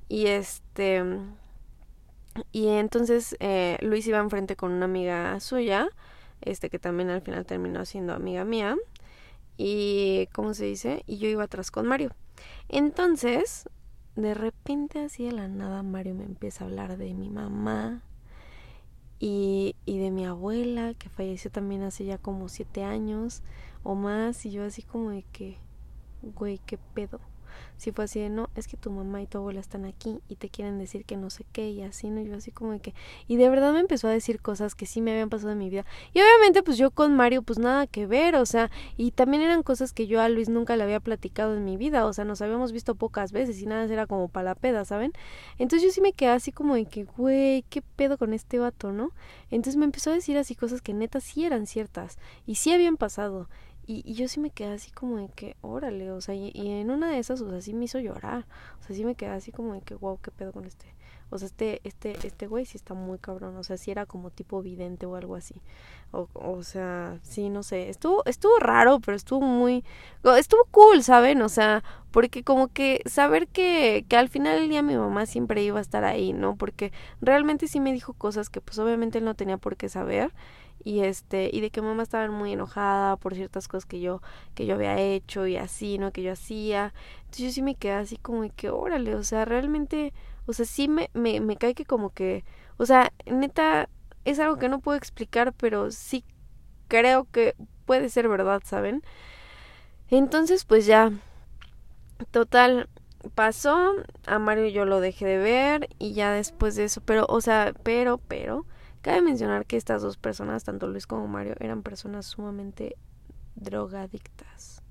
y 0.09 0.27
este 0.27 1.05
y 2.51 2.69
entonces 2.69 3.37
eh, 3.41 3.77
Luis 3.83 4.07
iba 4.07 4.19
enfrente 4.19 4.57
con 4.57 4.73
una 4.73 4.87
amiga 4.87 5.39
suya, 5.41 5.89
este 6.41 6.71
que 6.71 6.79
también 6.79 7.11
al 7.11 7.21
final 7.21 7.45
terminó 7.45 7.85
siendo 7.85 8.15
amiga 8.15 8.45
mía 8.45 8.77
y 9.59 10.29
¿cómo 10.33 10.55
se 10.55 10.65
dice? 10.65 11.03
Y 11.07 11.19
yo 11.19 11.29
iba 11.29 11.45
atrás 11.45 11.71
con 11.71 11.87
Mario. 11.87 12.13
Entonces, 12.69 13.69
de 14.17 14.33
repente 14.33 15.01
así 15.01 15.25
de 15.27 15.33
la 15.33 15.49
nada 15.49 15.83
Mario 15.83 16.15
me 16.15 16.25
empieza 16.25 16.65
a 16.65 16.69
hablar 16.69 16.97
de 16.97 17.13
mi 17.13 17.29
mamá, 17.29 18.03
y, 19.19 19.77
y 19.85 19.99
de 19.99 20.11
mi 20.11 20.27
abuela 20.27 20.95
que 20.95 21.09
falleció 21.09 21.51
también 21.51 21.83
hace 21.83 22.05
ya 22.05 22.19
como 22.19 22.49
siete 22.49 22.85
años 22.85 23.43
o 23.83 23.95
más 23.95 24.45
y 24.45 24.51
yo 24.51 24.65
así 24.65 24.83
como 24.83 25.11
de 25.11 25.25
que 25.33 25.59
güey 26.23 26.61
qué 26.67 26.79
pedo 26.79 27.21
sí 27.77 27.93
fue 27.93 28.05
así 28.05 28.21
de, 28.21 28.31
no, 28.31 28.49
es 28.55 28.69
que 28.69 28.77
tu 28.77 28.91
mamá 28.91 29.23
y 29.23 29.27
tu 29.27 29.39
abuela 29.39 29.61
están 29.61 29.85
aquí 29.85 30.19
y 30.29 30.37
te 30.37 30.49
quieren 30.49 30.79
decir 30.79 31.05
que 31.05 31.17
no 31.17 31.31
sé 31.31 31.45
qué 31.53 31.71
y 31.71 31.83
así, 31.83 32.11
¿no? 32.11 32.21
Yo 32.21 32.37
así 32.37 32.51
como 32.51 32.73
de 32.73 32.81
que, 32.81 32.95
y 33.29 33.37
de 33.37 33.49
verdad 33.49 33.73
me 33.73 33.81
empezó 33.81 34.09
a 34.09 34.11
decir 34.11 34.41
cosas 34.41 34.75
que 34.75 34.87
sí 34.87 35.01
me 35.01 35.13
habían 35.13 35.31
pasado 35.31 35.53
en 35.53 35.59
mi 35.59 35.71
vida. 35.71 35.85
Y 36.13 36.21
obviamente 36.21 36.63
pues 36.63 36.79
yo 36.79 36.91
con 36.91 37.15
Mario 37.15 37.43
pues 37.43 37.59
nada 37.59 37.87
que 37.87 38.07
ver, 38.07 38.37
o 38.37 38.47
sea, 38.47 38.71
y 38.97 39.11
también 39.11 39.43
eran 39.43 39.63
cosas 39.63 39.93
que 39.93 40.07
yo 40.07 40.21
a 40.21 40.29
Luis 40.29 40.49
nunca 40.49 40.77
le 40.77 40.83
había 40.83 41.01
platicado 41.01 41.55
en 41.57 41.65
mi 41.65 41.77
vida, 41.77 42.07
o 42.07 42.13
sea, 42.13 42.25
nos 42.25 42.43
habíamos 42.43 42.73
visto 42.73 42.95
pocas 42.95 43.33
veces 43.33 43.61
y 43.61 43.67
nada, 43.67 43.85
era 43.85 44.07
como 44.07 44.29
para 44.29 44.45
la 44.45 44.55
peda, 44.55 44.85
¿saben? 44.85 45.13
Entonces 45.59 45.87
yo 45.87 45.93
sí 45.93 46.01
me 46.01 46.13
quedé 46.13 46.31
así 46.31 46.53
como 46.53 46.75
de 46.75 46.87
que, 46.87 47.05
güey, 47.05 47.63
¿qué 47.69 47.83
pedo 47.83 48.19
con 48.19 48.33
este 48.33 48.59
vato, 48.59 48.93
no? 48.93 49.13
Entonces 49.51 49.77
me 49.77 49.85
empezó 49.85 50.11
a 50.11 50.15
decir 50.15 50.37
así 50.39 50.55
cosas 50.55 50.83
que 50.83 50.95
neta 50.95 51.21
sí 51.21 51.45
eran 51.45 51.67
ciertas 51.67 52.19
y 52.47 52.57
sí 52.57 52.73
habían 52.73 52.97
pasado. 52.97 53.49
Y, 53.87 54.15
yo 54.15 54.29
sí 54.29 54.41
me 54.41 54.51
quedé 54.51 54.75
así 54.75 54.91
como 54.91 55.19
de 55.19 55.29
que, 55.29 55.57
órale, 55.61 56.11
o 56.11 56.21
sea, 56.21 56.35
y, 56.35 56.53
en 56.55 56.91
una 56.91 57.11
de 57.11 57.19
esas, 57.19 57.41
o 57.41 57.51
sea, 57.51 57.61
sí 57.61 57.73
me 57.73 57.85
hizo 57.85 57.99
llorar. 58.01 58.47
O 58.81 58.83
sea, 58.83 58.97
sí 58.97 59.05
me 59.05 59.15
quedé 59.15 59.31
así 59.31 59.53
como 59.53 59.75
de 59.75 59.81
que, 59.83 59.95
wow, 59.95 60.19
qué 60.21 60.31
pedo 60.31 60.53
con 60.53 60.65
este. 60.65 60.87
O 61.29 61.39
sea, 61.39 61.47
este, 61.47 61.81
este, 61.83 62.17
este 62.25 62.47
güey 62.47 62.65
sí 62.67 62.77
está 62.77 62.95
muy 62.95 63.19
cabrón. 63.19 63.57
O 63.57 63.65
sea, 63.65 63.77
sí 63.77 63.91
era 63.91 64.07
como 64.07 64.31
tipo 64.31 64.63
vidente 64.63 65.07
o 65.07 65.17
algo 65.17 65.35
así. 65.35 65.61
O, 66.13 66.29
o 66.35 66.63
sea, 66.63 67.19
sí, 67.23 67.49
no 67.49 67.63
sé. 67.63 67.89
Estuvo, 67.89 68.25
estuvo 68.27 68.59
raro, 68.61 69.01
pero 69.01 69.17
estuvo 69.17 69.41
muy, 69.41 69.85
estuvo 70.39 70.65
cool, 70.71 71.03
¿saben? 71.03 71.43
O 71.43 71.49
sea, 71.49 71.83
porque 72.13 72.45
como 72.45 72.69
que 72.69 73.03
saber 73.07 73.49
que, 73.49 74.05
que 74.09 74.17
al 74.17 74.29
final 74.29 74.61
del 74.61 74.69
día 74.69 74.83
mi 74.83 74.97
mamá 74.97 75.27
siempre 75.27 75.63
iba 75.63 75.79
a 75.79 75.83
estar 75.83 76.05
ahí, 76.05 76.33
¿no? 76.33 76.57
Porque 76.57 76.93
realmente 77.21 77.67
sí 77.67 77.81
me 77.81 77.93
dijo 77.93 78.13
cosas 78.13 78.49
que 78.49 78.61
pues 78.61 78.79
obviamente 78.79 79.19
él 79.19 79.25
no 79.25 79.35
tenía 79.35 79.59
por 79.59 79.77
qué 79.77 79.89
saber 79.89 80.33
y 80.85 81.01
este 81.01 81.51
y 81.53 81.61
de 81.61 81.71
que 81.71 81.83
mamá 81.83 82.03
estaba 82.03 82.29
muy 82.31 82.53
enojada 82.53 83.17
por 83.17 83.35
ciertas 83.35 83.69
cosas 83.69 83.87
que 83.87 84.01
yo 84.01 84.23
que 84.55 84.67
yo 84.67 84.75
había 84.75 84.99
hecho 84.99 85.47
y 85.47 85.57
así 85.57 85.99
no 85.99 86.13
que 86.13 86.23
yo 86.23 86.33
hacía. 86.33 86.95
Entonces 87.25 87.47
yo 87.47 87.51
sí 87.53 87.63
me 87.63 87.75
quedé 87.75 87.93
así 87.93 88.17
como 88.17 88.43
de 88.43 88.51
que 88.51 88.71
órale 88.71 89.15
o 89.15 89.23
sea 89.25 89.45
realmente 89.45 90.13
o 90.47 90.53
sea 90.53 90.65
sí 90.67 90.89
me 90.89 91.11
me, 91.15 91.41
me 91.41 91.57
cae 91.57 91.75
que 91.75 91.85
como 91.85 92.11
que 92.11 92.45
o 92.77 92.87
sea 92.87 93.13
neta 93.27 93.89
es 94.25 94.39
algo 94.39 94.57
que 94.59 94.69
no 94.69 94.81
puedo 94.81 94.97
explicar 94.97 95.53
pero 95.53 95.91
sí 95.91 96.25
creo 96.89 97.27
que 97.33 97.55
puede 97.85 98.09
ser 98.09 98.29
verdad 98.29 98.63
saben 98.65 99.03
entonces 100.09 100.65
pues 100.65 100.87
ya 100.87 101.13
total 102.31 102.89
pasó 103.35 103.93
a 104.27 104.39
Mario 104.39 104.69
yo 104.69 104.85
lo 104.85 105.01
dejé 105.01 105.27
de 105.27 105.39
ver 105.39 105.89
y 105.99 106.13
ya 106.13 106.33
después 106.33 106.77
de 106.77 106.85
eso 106.85 107.01
pero 107.01 107.27
o 107.29 107.41
sea 107.41 107.75
pero 107.83 108.19
pero 108.19 108.67
Cabe 109.07 109.23
mencionar 109.23 109.67
que 109.67 109.77
estas 109.77 110.03
dos 110.03 110.17
personas, 110.17 110.65
tanto 110.65 110.89
Luis 110.89 111.07
como 111.07 111.29
Mario, 111.29 111.55
eran 111.61 111.85
personas 111.85 112.27
sumamente 112.27 112.97
drogadictas. 113.55 114.83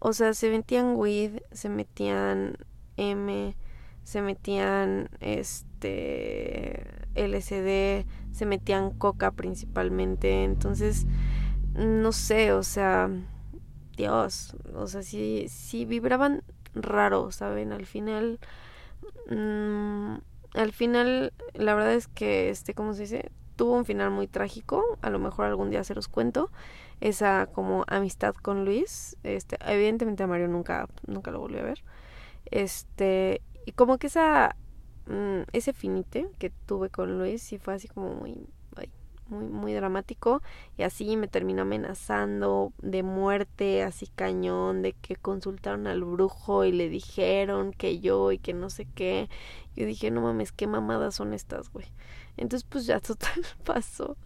O 0.00 0.12
sea, 0.12 0.34
se 0.34 0.50
metían 0.50 0.94
weed, 0.96 1.38
se 1.52 1.68
metían 1.68 2.56
M, 2.96 3.54
se 4.02 4.22
metían 4.22 5.08
este 5.20 6.84
LSD, 7.14 8.04
se 8.32 8.44
metían 8.44 8.90
coca 8.90 9.30
principalmente. 9.30 10.42
Entonces, 10.42 11.06
no 11.74 12.10
sé, 12.10 12.52
o 12.54 12.64
sea, 12.64 13.08
Dios, 13.96 14.56
o 14.74 14.88
sea, 14.88 15.04
sí, 15.04 15.46
sí 15.48 15.84
vibraban 15.84 16.42
raro, 16.74 17.30
¿saben? 17.30 17.70
Al 17.70 17.86
final, 17.86 18.40
mmm, 19.30 20.16
al 20.54 20.72
final, 20.72 21.32
la 21.52 21.74
verdad 21.74 21.94
es 21.94 22.08
que, 22.08 22.50
este, 22.50 22.74
¿cómo 22.74 22.94
se 22.94 23.02
dice? 23.02 23.30
tuvo 23.56 23.74
un 23.74 23.84
final 23.84 24.10
muy 24.10 24.26
trágico, 24.26 24.98
a 25.02 25.10
lo 25.10 25.18
mejor 25.18 25.46
algún 25.46 25.70
día 25.70 25.84
se 25.84 25.94
los 25.94 26.08
cuento, 26.08 26.50
esa 27.00 27.46
como 27.46 27.84
amistad 27.86 28.34
con 28.34 28.64
Luis, 28.64 29.16
este, 29.22 29.58
evidentemente 29.64 30.22
a 30.22 30.26
Mario 30.26 30.48
nunca, 30.48 30.88
nunca 31.06 31.30
lo 31.30 31.40
volví 31.40 31.58
a 31.58 31.62
ver, 31.62 31.84
este, 32.50 33.42
y 33.66 33.72
como 33.72 33.98
que 33.98 34.08
esa, 34.08 34.56
mm, 35.06 35.42
ese 35.52 35.72
finite 35.72 36.28
que 36.38 36.50
tuve 36.50 36.90
con 36.90 37.18
Luis 37.18 37.42
sí 37.42 37.58
fue 37.58 37.74
así 37.74 37.88
como 37.88 38.14
muy, 38.14 38.48
muy, 39.34 39.46
muy 39.46 39.72
dramático 39.74 40.42
y 40.78 40.82
así 40.82 41.16
me 41.16 41.28
terminó 41.28 41.62
amenazando 41.62 42.72
de 42.78 43.02
muerte, 43.02 43.82
así 43.82 44.06
cañón, 44.06 44.82
de 44.82 44.92
que 44.92 45.16
consultaron 45.16 45.86
al 45.86 46.04
brujo 46.04 46.64
y 46.64 46.72
le 46.72 46.88
dijeron 46.88 47.72
que 47.72 48.00
yo 48.00 48.32
y 48.32 48.38
que 48.38 48.54
no 48.54 48.70
sé 48.70 48.86
qué, 48.94 49.28
yo 49.76 49.86
dije, 49.86 50.10
no 50.10 50.20
mames, 50.20 50.52
qué 50.52 50.66
mamadas 50.66 51.16
son 51.16 51.34
estas, 51.34 51.72
güey. 51.72 51.86
Entonces, 52.36 52.66
pues 52.68 52.86
ya 52.86 53.00
total 53.00 53.44
pasó. 53.64 54.16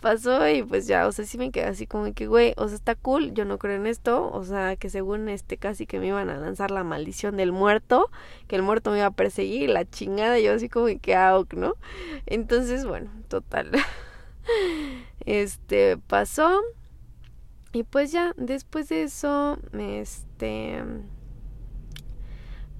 Pasó 0.00 0.48
y 0.48 0.62
pues 0.62 0.86
ya, 0.86 1.06
o 1.06 1.12
sea, 1.12 1.24
sí 1.24 1.38
me 1.38 1.50
quedé 1.50 1.66
así 1.66 1.86
como 1.86 2.12
que, 2.14 2.26
güey, 2.26 2.54
o 2.56 2.68
sea, 2.68 2.76
está 2.76 2.94
cool, 2.94 3.32
yo 3.34 3.44
no 3.44 3.58
creo 3.58 3.76
en 3.76 3.86
esto, 3.86 4.30
o 4.32 4.44
sea, 4.44 4.76
que 4.76 4.88
según 4.90 5.28
este 5.28 5.56
casi 5.56 5.86
que 5.86 5.98
me 5.98 6.08
iban 6.08 6.30
a 6.30 6.38
lanzar 6.38 6.70
la 6.70 6.84
maldición 6.84 7.36
del 7.36 7.52
muerto, 7.52 8.10
que 8.46 8.56
el 8.56 8.62
muerto 8.62 8.90
me 8.90 8.98
iba 8.98 9.06
a 9.06 9.10
perseguir, 9.10 9.70
la 9.70 9.88
chingada, 9.88 10.38
yo 10.38 10.52
así 10.54 10.68
como 10.68 10.86
que, 11.00 11.14
ah, 11.14 11.42
¿no? 11.54 11.74
Entonces, 12.26 12.86
bueno, 12.86 13.10
total. 13.28 13.70
Este 15.24 15.96
pasó 15.96 16.60
y 17.72 17.84
pues 17.84 18.10
ya, 18.10 18.34
después 18.36 18.88
de 18.88 19.04
eso, 19.04 19.58
este 19.78 20.82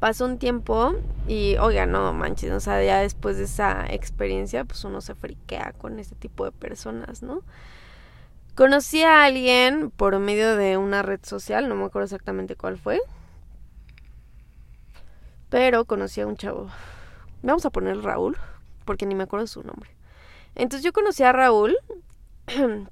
pasó 0.01 0.25
un 0.25 0.39
tiempo 0.39 0.95
y, 1.29 1.57
oiga, 1.59 1.87
no 1.87 2.13
manches, 2.13 2.51
o 2.51 2.59
sea, 2.59 2.83
ya 2.83 3.01
después 3.01 3.37
de 3.37 3.45
esa 3.45 3.87
experiencia, 3.87 4.65
pues 4.65 4.83
uno 4.85 5.01
se 5.01 5.15
friquea 5.15 5.75
con 5.79 6.01
este 6.01 6.17
tipo 6.17 6.45
de 6.45 6.53
personas, 6.53 7.23
¿no? 7.23 7.43
Conocí 8.57 9.03
a 9.03 9.25
alguien 9.25 9.91
por 9.91 10.19
medio 10.19 10.57
de 10.57 10.77
una 10.77 11.03
red 11.03 11.21
social, 11.23 11.69
no 11.69 11.77
me 11.77 11.85
acuerdo 11.85 12.07
exactamente 12.07 12.57
cuál 12.57 12.77
fue, 12.77 13.01
pero 15.51 15.85
conocí 15.85 16.21
a 16.21 16.27
un 16.27 16.37
chavo. 16.37 16.69
Vamos 17.43 17.65
a 17.65 17.71
poner 17.71 17.99
Raúl, 17.99 18.37
porque 18.85 19.07
ni 19.07 19.15
me 19.15 19.23
acuerdo 19.23 19.47
su 19.47 19.63
nombre. 19.63 19.91
Entonces 20.55 20.85
yo 20.85 20.93
conocí 20.93 21.23
a 21.23 21.33
Raúl 21.33 21.77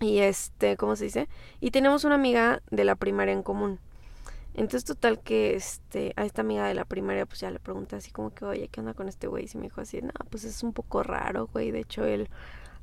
y 0.00 0.18
este, 0.18 0.76
¿cómo 0.76 0.96
se 0.96 1.04
dice? 1.04 1.28
Y 1.60 1.70
tenemos 1.70 2.04
una 2.04 2.16
amiga 2.16 2.62
de 2.70 2.84
la 2.84 2.96
primaria 2.96 3.32
en 3.32 3.42
común. 3.42 3.80
Entonces, 4.54 4.84
total 4.84 5.20
que 5.20 5.54
este, 5.54 6.12
a 6.16 6.24
esta 6.24 6.40
amiga 6.40 6.66
de 6.66 6.74
la 6.74 6.84
primaria, 6.84 7.26
pues 7.26 7.38
ya 7.40 7.50
le 7.50 7.60
pregunté 7.60 7.94
así 7.94 8.10
como 8.10 8.30
que, 8.30 8.44
oye, 8.44 8.66
¿qué 8.66 8.80
onda 8.80 8.92
con 8.92 9.08
este 9.08 9.28
güey? 9.28 9.48
Y 9.52 9.56
me 9.56 9.64
dijo 9.64 9.80
así, 9.80 10.02
no, 10.02 10.10
pues 10.30 10.42
es 10.42 10.64
un 10.64 10.72
poco 10.72 11.04
raro, 11.04 11.46
güey. 11.46 11.70
De 11.70 11.78
hecho, 11.78 12.04
él, 12.04 12.28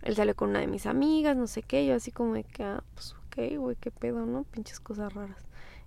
él 0.04 0.16
salió 0.16 0.36
con 0.36 0.52
una 0.52 0.60
de 0.60 0.68
mis 0.68 0.86
amigas, 0.86 1.36
no 1.36 1.48
sé 1.48 1.64
qué. 1.64 1.86
Yo 1.86 1.96
así 1.96 2.12
como 2.12 2.34
de 2.34 2.46
que, 2.46 2.64
ah, 2.64 2.82
pues 2.94 3.14
ok, 3.14 3.58
güey, 3.58 3.76
qué 3.76 3.92
pedo, 3.92 4.26
¿no? 4.26 4.46
Pinches 4.46 4.80
cosas 4.80 5.14
raras. 5.14 5.44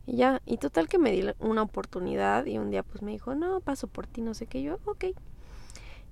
Y 0.07 0.17
ya, 0.17 0.43
y 0.45 0.59
total 0.59 0.89
que 0.89 0.99
me 0.99 1.11
di 1.11 1.27
una 1.39 1.63
oportunidad 1.63 2.45
y 2.45 2.59
un 2.59 2.71
día 2.71 2.83
pues 2.83 3.01
me 3.01 3.13
dijo, 3.13 3.35
no, 3.35 3.61
paso 3.61 3.87
por 3.87 4.07
ti, 4.07 4.21
no 4.21 4.35
sé 4.35 4.47
qué. 4.47 4.63
Yo, 4.63 4.81
ok. 4.85 5.07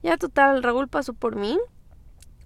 Ya, 0.02 0.16
total, 0.16 0.62
Raúl 0.62 0.88
pasó 0.88 1.12
por 1.12 1.36
mí 1.36 1.58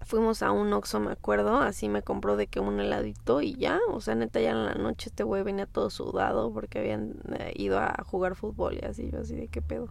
fuimos 0.03 0.43
a 0.43 0.51
un 0.51 0.73
Oxxo, 0.73 1.01
me 1.01 1.13
acuerdo, 1.13 1.59
así 1.59 1.89
me 1.89 2.03
compró 2.03 2.37
de 2.37 2.47
que 2.47 2.61
un 2.61 2.81
heladito 2.81 3.43
y 3.43 3.55
ya, 3.55 3.79
o 3.91 4.01
sea, 4.01 4.15
neta 4.15 4.41
ya 4.41 4.51
en 4.51 4.65
la 4.65 4.75
noche 4.75 5.11
este 5.11 5.25
güey 5.25 5.43
venía 5.43 5.67
todo 5.67 5.91
sudado 5.91 6.53
porque 6.53 6.79
habían 6.79 7.15
eh, 7.39 7.53
ido 7.57 7.79
a 7.79 8.03
jugar 8.05 8.35
fútbol 8.35 8.79
y 8.81 8.85
así, 8.85 9.11
yo 9.11 9.21
así 9.21 9.35
de 9.35 9.49
qué 9.49 9.63
pedo. 9.63 9.89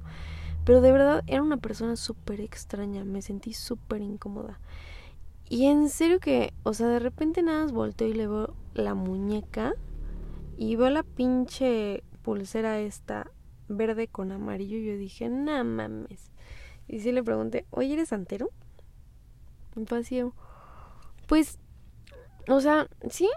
Pero 0.66 0.82
de 0.82 0.92
verdad 0.92 1.24
era 1.28 1.42
una 1.42 1.58
persona 1.58 1.96
súper 1.96 2.42
extraña, 2.42 3.04
me 3.04 3.22
sentí 3.22 3.54
súper 3.54 4.02
incómoda. 4.02 4.60
Y 5.48 5.66
en 5.66 5.90
serio 5.90 6.20
que, 6.20 6.54
o 6.64 6.74
sea, 6.74 6.88
de 6.88 7.00
repente 7.00 7.42
nada 7.42 7.64
más 7.64 7.72
volteo 7.72 8.08
y 8.08 8.14
le 8.14 8.28
veo 8.28 8.54
la 8.76 8.94
muñeca 8.94 9.74
y 10.58 10.76
veo 10.76 10.90
la 10.90 11.04
pinche 11.04 12.04
pulsera 12.22 12.80
esta 12.80 13.32
verde 13.68 14.08
con 14.08 14.32
amarillo 14.32 14.78
y 14.78 14.86
yo 14.86 14.98
dije, 14.98 15.30
no 15.30 15.64
mames. 15.64 16.32
Y 16.88 17.00
sí 17.00 17.12
le 17.12 17.24
pregunté, 17.24 17.66
oye, 17.72 17.94
¿eres 17.94 18.14
Pues, 21.28 21.60
o 22.48 22.62
sea, 22.62 22.88
sí, 23.10 23.30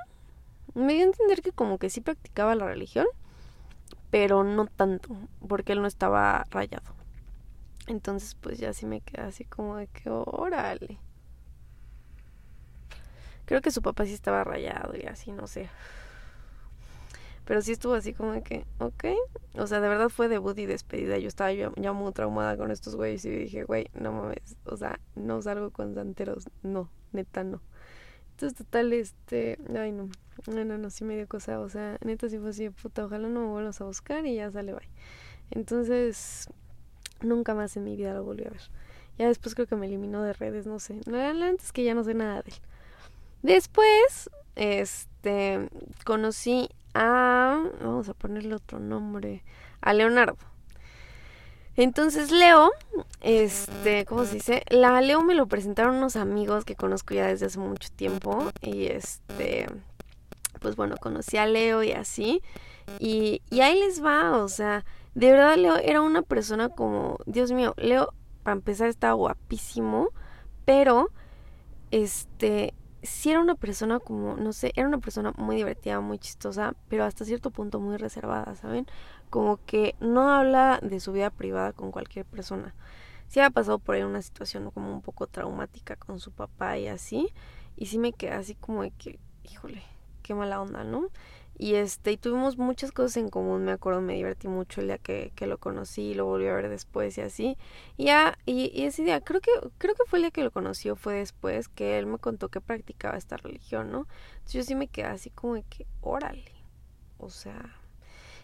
me 0.75 0.95
dio 0.95 1.03
a 1.03 1.07
entender 1.07 1.42
que 1.42 1.53
como 1.53 1.79
que 1.79 1.90
sí 1.90 2.01
practicaba 2.01 2.55
la 2.55 2.66
religión, 2.66 3.07
pero 4.11 4.45
no 4.45 4.66
tanto, 4.66 5.16
porque 5.47 5.73
él 5.73 5.83
no 5.83 5.87
estaba 5.87 6.47
rayado. 6.51 6.95
Entonces, 7.87 8.35
pues 8.35 8.59
ya 8.59 8.73
sí 8.73 8.87
me 8.87 9.01
quedé 9.01 9.23
así 9.23 9.45
como 9.45 9.77
de 9.77 9.88
que, 9.88 10.09
órale. 10.09 10.99
Creo 13.45 13.61
que 13.61 13.71
su 13.71 13.83
papá 13.83 14.07
sí 14.07 14.14
estaba 14.14 14.45
rayado 14.45 14.95
y 14.97 15.07
así, 15.07 15.33
no 15.33 15.47
sé. 15.47 15.68
Pero 17.44 17.61
sí 17.61 17.72
estuvo 17.72 17.94
así 17.94 18.12
como 18.14 18.42
que, 18.42 18.64
ok. 18.78 19.05
O 19.57 19.66
sea, 19.66 19.81
de 19.81 19.88
verdad 19.88 20.09
fue 20.09 20.28
debut 20.28 20.57
y 20.59 20.66
despedida. 20.66 21.18
Yo 21.18 21.28
estaba 21.28 21.52
ya, 21.52 21.92
muy 21.92 22.12
traumada 22.12 22.57
con 22.57 22.70
estos 22.70 22.94
güeyes 22.94 23.24
y 23.24 23.31
dije, 23.31 23.64
güey, 23.64 23.90
no 23.94 24.12
mames. 24.12 24.57
O 24.64 24.76
sea, 24.76 25.00
no 25.16 25.42
salgo 25.42 25.70
con 25.70 25.94
santeros. 25.94 26.48
No, 26.62 26.88
neta 27.12 27.42
no. 27.42 27.61
Entonces, 28.31 28.57
total, 28.57 28.92
este. 28.92 29.59
Ay, 29.76 29.92
no. 29.92 30.09
No, 30.46 30.64
no, 30.64 30.78
no, 30.78 30.90
sí 30.90 31.05
me 31.05 31.16
dio 31.16 31.26
cosa. 31.26 31.61
O 31.61 31.68
sea, 31.68 31.98
neta 32.05 32.28
sí 32.28 32.38
fue 32.38 32.50
así, 32.50 32.70
puta, 32.70 33.05
ojalá 33.05 33.28
no 33.28 33.40
me 33.40 33.48
vuelvas 33.48 33.81
a 33.81 33.85
buscar 33.85 34.24
y 34.26 34.37
ya 34.37 34.50
sale, 34.50 34.72
bye. 34.72 34.88
Entonces, 35.50 36.48
nunca 37.20 37.55
más 37.55 37.76
en 37.76 37.85
mi 37.85 37.96
vida 37.96 38.14
lo 38.14 38.24
volví 38.24 38.44
a 38.44 38.50
ver. 38.50 38.62
Ya 39.18 39.26
después 39.26 39.55
creo 39.55 39.66
que 39.66 39.76
me 39.76 39.87
eliminó 39.87 40.22
de 40.22 40.33
redes, 40.33 40.66
no 40.66 40.78
sé. 40.78 41.00
La, 41.07 41.35
la 41.35 41.48
antes 41.48 41.72
que 41.72 41.85
ya 41.85 41.94
no 41.94 42.05
sé 42.05 42.14
nada 42.14 42.42
de 42.42 42.50
él. 42.50 42.57
Después, 43.42 44.31
este, 44.55 45.68
conocí 46.05 46.70
a, 46.94 47.62
vamos 47.81 48.09
a 48.09 48.14
ponerle 48.14 48.55
otro 48.55 48.78
nombre, 48.78 49.44
a 49.81 49.92
Leonardo. 49.92 50.37
Entonces 51.74 52.31
Leo, 52.31 52.70
este, 53.22 54.05
¿cómo 54.05 54.24
se 54.24 54.35
dice? 54.35 54.62
La 54.68 55.00
Leo 55.00 55.22
me 55.22 55.35
lo 55.35 55.46
presentaron 55.46 55.96
unos 55.96 56.16
amigos 56.16 56.64
que 56.64 56.76
conozco 56.76 57.14
ya 57.14 57.26
desde 57.26 57.46
hace 57.46 57.59
mucho 57.59 57.88
tiempo 57.96 58.50
y 58.61 58.87
este, 58.87 59.66
pues 60.61 60.76
bueno, 60.76 60.96
conocí 61.00 61.38
a 61.38 61.46
Leo 61.46 61.83
y 61.83 61.92
así 61.92 62.42
y, 62.98 63.40
y 63.48 63.61
ahí 63.62 63.78
les 63.78 64.05
va, 64.05 64.37
o 64.37 64.48
sea, 64.48 64.85
de 65.14 65.31
verdad 65.31 65.57
Leo 65.57 65.76
era 65.76 66.02
una 66.02 66.20
persona 66.20 66.68
como, 66.68 67.18
Dios 67.24 67.52
mío, 67.52 67.74
Leo 67.78 68.12
para 68.42 68.57
empezar 68.57 68.88
estaba 68.88 69.14
guapísimo, 69.14 70.11
pero 70.66 71.09
este 71.90 72.74
sí 73.03 73.31
era 73.31 73.41
una 73.41 73.55
persona 73.55 73.99
como, 74.01 74.37
no 74.37 74.53
sé, 74.53 74.73
era 74.77 74.88
una 74.88 74.99
persona 74.99 75.33
muy 75.37 75.57
divertida, 75.57 76.01
muy 76.01 76.19
chistosa, 76.19 76.75
pero 76.88 77.05
hasta 77.05 77.25
cierto 77.25 77.51
punto 77.51 77.81
muy 77.81 77.97
reservada, 77.97 78.55
¿saben? 78.55 78.87
Como 79.31 79.59
que 79.65 79.95
no 80.01 80.31
habla 80.33 80.79
de 80.83 81.01
su 81.01 81.12
vida 81.12 81.31
privada 81.31 81.73
con 81.73 81.91
cualquier 81.91 82.25
persona. 82.25 82.75
Sí 83.29 83.41
ha 83.41 83.51
pasado 83.51 83.79
por 83.79 83.95
ahí 83.95 84.03
una 84.03 84.23
situación 84.23 84.71
como 84.71 84.93
un 84.93 85.03
poco 85.03 85.27
traumática 85.27 85.97
con 85.97 86.21
su 86.21 86.33
papá 86.33 86.79
y 86.79 86.88
así, 86.88 87.33
y 87.77 87.87
sí 87.87 87.99
me 87.99 88.12
quedé 88.12 88.33
así 88.33 88.55
como 88.55 88.83
de 88.83 88.91
que, 88.91 89.19
híjole, 89.45 89.83
qué 90.23 90.35
mala 90.35 90.61
onda, 90.61 90.85
¿no? 90.85 91.09
Y 91.59 91.75
este, 91.75 92.12
y 92.12 92.17
tuvimos 92.17 92.59
muchas 92.59 92.93
cosas 92.93 93.19
en 93.19 93.29
común, 93.29 93.65
me 93.65 93.73
acuerdo, 93.73 94.01
me 94.01 94.15
divertí 94.15 94.49
mucho 94.49 94.81
el 94.81 94.88
día 94.88 94.99
que, 94.99 95.33
que 95.37 95.47
lo 95.47 95.59
conocí 95.59 96.03
y 96.03 96.15
lo 96.15 96.25
volví 96.25 96.47
a 96.49 96.55
ver 96.55 96.69
después 96.69 97.17
y 97.19 97.21
así. 97.21 97.57
Y 97.97 98.07
ya, 98.07 98.38
y, 98.47 98.71
y, 98.75 98.85
ese 98.85 99.05
día, 99.05 99.21
creo 99.21 99.41
que, 99.41 99.51
creo 99.79 99.95
que 99.95 100.05
fue 100.07 100.19
el 100.19 100.25
día 100.25 100.31
que 100.31 100.43
lo 100.43 100.51
conoció, 100.51 100.97
fue 100.97 101.15
después 101.15 101.69
que 101.69 101.99
él 101.99 102.07
me 102.07 102.19
contó 102.19 102.49
que 102.49 102.61
practicaba 102.61 103.17
esta 103.17 103.37
religión, 103.37 103.93
¿no? 103.93 104.07
Entonces 104.33 104.53
yo 104.55 104.62
sí 104.65 104.75
me 104.75 104.88
quedé 104.88 105.07
así 105.07 105.31
como 105.31 105.55
de 105.55 105.62
que, 105.65 105.87
órale. 106.01 106.53
O 107.19 107.31
sea. 107.31 107.77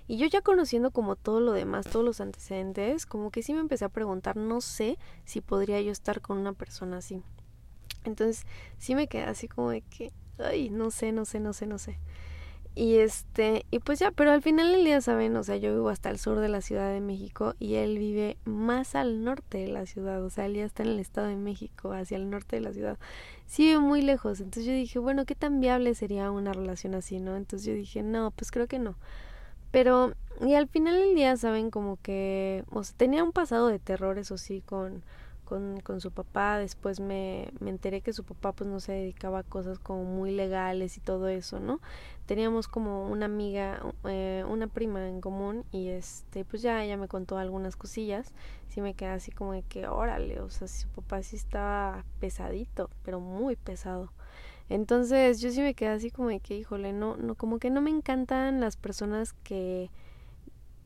Y 0.06 0.16
yo 0.16 0.26
ya 0.26 0.40
conociendo 0.40 0.90
como 0.90 1.16
todo 1.16 1.40
lo 1.40 1.52
demás, 1.52 1.86
todos 1.86 2.04
los 2.04 2.22
antecedentes, 2.22 3.04
como 3.04 3.30
que 3.30 3.42
sí 3.42 3.52
me 3.52 3.60
empecé 3.60 3.84
a 3.84 3.90
preguntar, 3.90 4.36
no 4.36 4.62
sé 4.62 4.98
si 5.26 5.42
podría 5.42 5.82
yo 5.82 5.92
estar 5.92 6.22
con 6.22 6.38
una 6.38 6.54
persona 6.54 6.98
así. 6.98 7.22
Entonces 8.04 8.46
sí 8.78 8.94
me 8.94 9.06
quedé 9.06 9.24
así 9.24 9.48
como 9.48 9.70
de 9.70 9.82
que, 9.82 10.12
ay, 10.38 10.70
no 10.70 10.90
sé, 10.90 11.12
no 11.12 11.26
sé, 11.26 11.40
no 11.40 11.52
sé, 11.52 11.66
no 11.66 11.76
sé. 11.76 11.98
Y 12.78 12.98
este, 12.98 13.66
y 13.72 13.80
pues 13.80 13.98
ya, 13.98 14.12
pero 14.12 14.30
al 14.30 14.40
final 14.40 14.70
del 14.70 14.84
día, 14.84 15.00
saben, 15.00 15.34
o 15.34 15.42
sea, 15.42 15.56
yo 15.56 15.72
vivo 15.72 15.88
hasta 15.88 16.10
el 16.10 16.18
sur 16.20 16.38
de 16.38 16.48
la 16.48 16.60
Ciudad 16.60 16.92
de 16.92 17.00
México 17.00 17.56
y 17.58 17.74
él 17.74 17.98
vive 17.98 18.36
más 18.44 18.94
al 18.94 19.24
norte 19.24 19.58
de 19.58 19.66
la 19.66 19.84
ciudad, 19.84 20.22
o 20.24 20.30
sea, 20.30 20.46
él 20.46 20.54
ya 20.54 20.64
está 20.64 20.84
en 20.84 20.90
el 20.90 21.00
Estado 21.00 21.26
de 21.26 21.34
México, 21.34 21.90
hacia 21.90 22.16
el 22.16 22.30
norte 22.30 22.54
de 22.54 22.62
la 22.62 22.72
ciudad. 22.72 22.96
Sí 23.46 23.64
vive 23.64 23.80
muy 23.80 24.00
lejos, 24.00 24.38
entonces 24.38 24.64
yo 24.64 24.72
dije, 24.72 25.00
bueno, 25.00 25.24
¿qué 25.24 25.34
tan 25.34 25.58
viable 25.58 25.92
sería 25.96 26.30
una 26.30 26.52
relación 26.52 26.94
así, 26.94 27.18
no? 27.18 27.34
Entonces 27.34 27.66
yo 27.66 27.74
dije, 27.74 28.04
no, 28.04 28.30
pues 28.30 28.52
creo 28.52 28.68
que 28.68 28.78
no. 28.78 28.94
Pero, 29.72 30.12
y 30.40 30.54
al 30.54 30.68
final 30.68 31.00
del 31.00 31.16
día, 31.16 31.36
saben, 31.36 31.72
como 31.72 31.96
que, 32.00 32.62
o 32.70 32.84
sea, 32.84 32.96
tenía 32.96 33.24
un 33.24 33.32
pasado 33.32 33.66
de 33.66 33.80
terror, 33.80 34.20
eso 34.20 34.38
sí, 34.38 34.62
con 34.64 35.02
con, 35.48 35.80
con 35.80 36.00
su 36.02 36.10
papá. 36.10 36.58
Después 36.58 37.00
me, 37.00 37.50
me 37.58 37.70
enteré 37.70 38.02
que 38.02 38.12
su 38.12 38.22
papá 38.22 38.52
pues 38.52 38.68
no 38.68 38.80
se 38.80 38.92
dedicaba 38.92 39.38
a 39.38 39.42
cosas 39.42 39.78
como 39.78 40.04
muy 40.04 40.30
legales 40.30 40.98
y 40.98 41.00
todo 41.00 41.28
eso, 41.28 41.58
¿no? 41.58 41.80
Teníamos 42.26 42.68
como 42.68 43.08
una 43.08 43.24
amiga, 43.24 43.80
eh, 44.04 44.44
una 44.46 44.66
prima 44.66 45.08
en 45.08 45.22
común 45.22 45.64
y 45.72 45.88
este 45.88 46.44
pues 46.44 46.60
ya 46.60 46.84
ella 46.84 46.98
me 46.98 47.08
contó 47.08 47.38
algunas 47.38 47.76
cosillas. 47.76 48.34
Sí 48.68 48.82
me 48.82 48.92
quedé 48.92 49.08
así 49.08 49.30
como 49.30 49.58
que 49.70 49.88
órale, 49.88 50.40
o 50.40 50.50
sea, 50.50 50.68
su 50.68 50.86
papá 50.88 51.22
sí 51.22 51.36
estaba 51.36 52.04
pesadito, 52.20 52.90
pero 53.02 53.18
muy 53.18 53.56
pesado. 53.56 54.12
Entonces 54.68 55.40
yo 55.40 55.50
sí 55.50 55.62
me 55.62 55.72
quedé 55.72 55.88
así 55.88 56.10
como 56.10 56.28
que, 56.42 56.58
híjole, 56.58 56.92
no, 56.92 57.16
no, 57.16 57.34
como 57.36 57.58
que 57.58 57.70
no 57.70 57.80
me 57.80 57.88
encantan 57.88 58.60
las 58.60 58.76
personas 58.76 59.32
que 59.32 59.90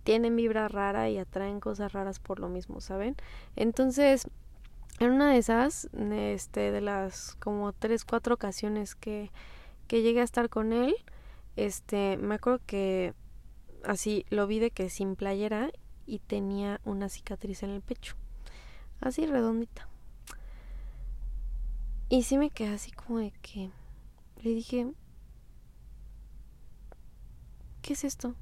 tienen 0.05 0.37
vibra 0.37 0.69
rara 0.69 1.09
y 1.11 1.19
atraen 1.19 1.59
cosas 1.59 1.93
raras 1.93 2.21
por 2.21 2.39
lo 2.39 2.49
mismo, 2.49 2.81
¿saben? 2.81 3.17
Entonces, 3.57 4.29
en 5.03 5.11
una 5.11 5.33
de 5.33 5.39
esas, 5.39 5.89
este, 6.13 6.71
de 6.71 6.81
las 6.81 7.35
como 7.41 7.73
tres, 7.73 8.05
cuatro 8.05 8.35
ocasiones 8.35 8.95
que, 8.95 9.33
que 9.89 10.01
llegué 10.01 10.21
a 10.21 10.25
estar 10.25 10.49
con 10.49 10.73
él, 10.73 10.95
este, 11.57 12.17
me 12.19 12.37
acuerdo 12.37 12.61
que 12.67 13.13
así 13.85 14.25
lo 14.31 14.47
vi 14.47 14.61
de 14.61 14.71
que 14.71 14.89
sin 14.91 15.17
playera 15.17 15.73
y 16.07 16.21
tenía 16.21 16.81
una 16.85 17.09
cicatriz 17.09 17.65
en 17.65 17.71
el 17.71 17.83
pecho, 17.83 18.15
así 19.01 19.27
redondita. 19.27 19.89
Y 22.09 22.23
sí 22.23 22.39
me 22.39 22.51
quedé 22.51 22.73
así 22.73 22.93
como 22.93 23.19
de 23.19 23.33
que 23.43 23.71
le 24.41 24.51
dije, 24.51 24.87
¿qué 27.81 27.95
es 27.95 28.05
esto? 28.05 28.37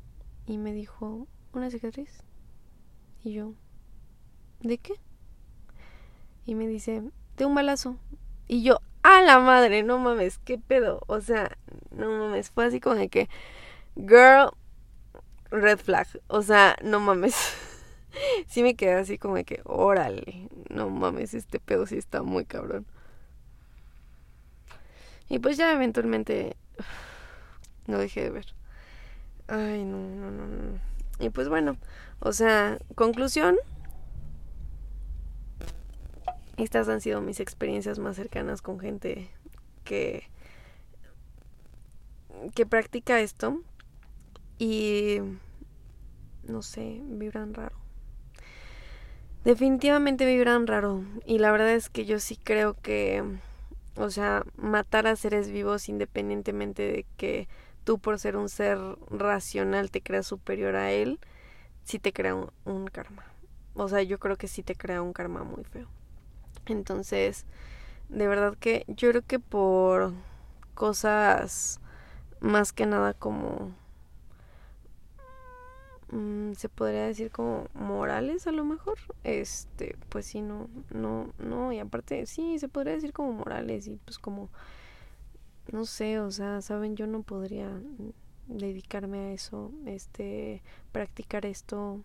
Y 0.47 0.59
me 0.59 0.75
dijo, 0.75 1.27
una 1.55 1.71
cicatriz. 1.71 2.23
Y 3.25 3.33
yo, 3.33 3.55
¿de 4.61 4.77
qué? 4.77 5.01
Y 6.45 6.55
me 6.55 6.67
dice, 6.67 7.03
de 7.37 7.45
un 7.45 7.55
balazo. 7.55 7.97
Y 8.49 8.63
yo, 8.63 8.81
a 9.03 9.23
la 9.23 9.39
madre, 9.39 9.83
no 9.83 9.99
mames, 9.99 10.39
qué 10.39 10.59
pedo. 10.59 11.03
O 11.07 11.21
sea, 11.21 11.57
no 11.91 12.11
mames, 12.11 12.51
fue 12.51 12.67
así 12.67 12.81
como 12.81 12.97
de 12.97 13.09
que, 13.09 13.29
girl, 13.97 14.51
red 15.51 15.79
flag. 15.79 16.07
O 16.29 16.43
sea, 16.43 16.77
no 16.83 17.01
mames. 17.01 17.35
sí 18.47 18.63
me 18.63 18.75
quedé 18.77 18.95
así 18.95 19.19
como 19.19 19.37
de 19.37 19.45
que, 19.45 19.61
órale, 19.65 20.49
no 20.69 20.91
mames, 20.91 21.35
este 21.35 21.61
pedo 21.61 21.87
sí 21.87 21.97
está 21.97 22.23
muy 22.23 22.45
cabrón. 22.45 22.87
Y 25.29 25.39
pues 25.39 25.57
ya 25.57 25.73
eventualmente 25.73 26.57
no 27.87 27.99
dejé 27.99 28.23
de 28.23 28.31
ver. 28.31 28.47
Ay, 29.49 29.85
no, 29.85 29.99
no, 29.99 30.31
no, 30.31 30.47
no. 30.47 30.79
Y 31.19 31.31
pues 31.31 31.49
bueno, 31.49 31.77
o 32.21 32.33
sea, 32.33 32.79
conclusión, 32.95 33.57
estas 36.63 36.89
han 36.89 37.01
sido 37.01 37.21
mis 37.21 37.41
experiencias 37.41 37.99
más 37.99 38.17
cercanas 38.17 38.63
con 38.63 38.79
gente 38.79 39.31
que 39.85 40.29
que 42.55 42.65
practica 42.65 43.21
esto 43.21 43.61
y 44.59 45.19
no 46.45 46.63
sé, 46.63 47.01
vibran 47.05 47.55
raro. 47.55 47.77
Definitivamente 49.45 50.27
vibran 50.27 50.67
raro 50.67 51.05
y 51.27 51.39
la 51.39 51.53
verdad 51.53 51.73
es 51.73 51.89
que 51.89 52.05
yo 52.05 52.19
sí 52.21 52.37
creo 52.37 52.75
que 52.75 53.25
o 53.97 54.11
sea, 54.11 54.45
matar 54.57 55.07
a 55.07 55.17
seres 55.17 55.51
vivos 55.51 55.89
independientemente 55.89 56.83
de 56.83 57.07
que 57.17 57.49
tú 57.85 57.99
por 57.99 58.19
ser 58.19 58.37
un 58.37 58.49
ser 58.49 58.79
racional 59.11 59.91
te 59.91 60.01
creas 60.01 60.27
superior 60.27 60.77
a 60.77 60.93
él, 60.93 61.19
sí 61.85 61.99
te 61.99 62.13
crea 62.13 62.35
un, 62.35 62.51
un 62.65 62.87
karma. 62.87 63.25
O 63.75 63.89
sea, 63.89 64.03
yo 64.03 64.19
creo 64.19 64.37
que 64.37 64.49
sí 64.49 64.63
te 64.63 64.75
crea 64.75 65.03
un 65.03 65.13
karma 65.13 65.45
muy 65.45 65.65
feo. 65.65 65.89
Entonces, 66.67 67.47
de 68.09 68.29
verdad 68.29 68.57
que 68.59 68.85
yo 68.89 69.11
creo 69.11 69.23
que 69.23 69.39
por 69.39 70.13
cosas 70.75 71.81
más 72.41 72.73
que 72.73 72.87
nada 72.87 73.15
como 73.15 73.73
mm, 76.11 76.53
se 76.55 76.69
podría 76.69 77.07
decir 77.07 77.31
como 77.31 77.67
morales 77.75 78.47
a 78.47 78.53
lo 78.53 78.65
mejor 78.65 78.99
este 79.25 79.97
pues 80.09 80.27
sí 80.27 80.41
no 80.43 80.69
no 80.91 81.33
no 81.39 81.73
y 81.73 81.79
aparte 81.79 82.27
sí 82.27 82.59
se 82.59 82.69
podría 82.69 82.95
decir 82.95 83.13
como 83.13 83.33
morales 83.33 83.87
y 83.87 83.97
pues 84.05 84.19
como 84.19 84.49
no 85.73 85.85
sé 85.85 86.19
o 86.21 86.31
sea 86.31 86.63
saben 86.63 86.97
yo 86.97 87.07
no 87.07 87.23
podría 87.23 87.71
dedicarme 88.49 89.19
a 89.19 89.33
eso 89.33 89.71
este 89.87 90.63
practicar 90.93 91.47
esto 91.47 92.01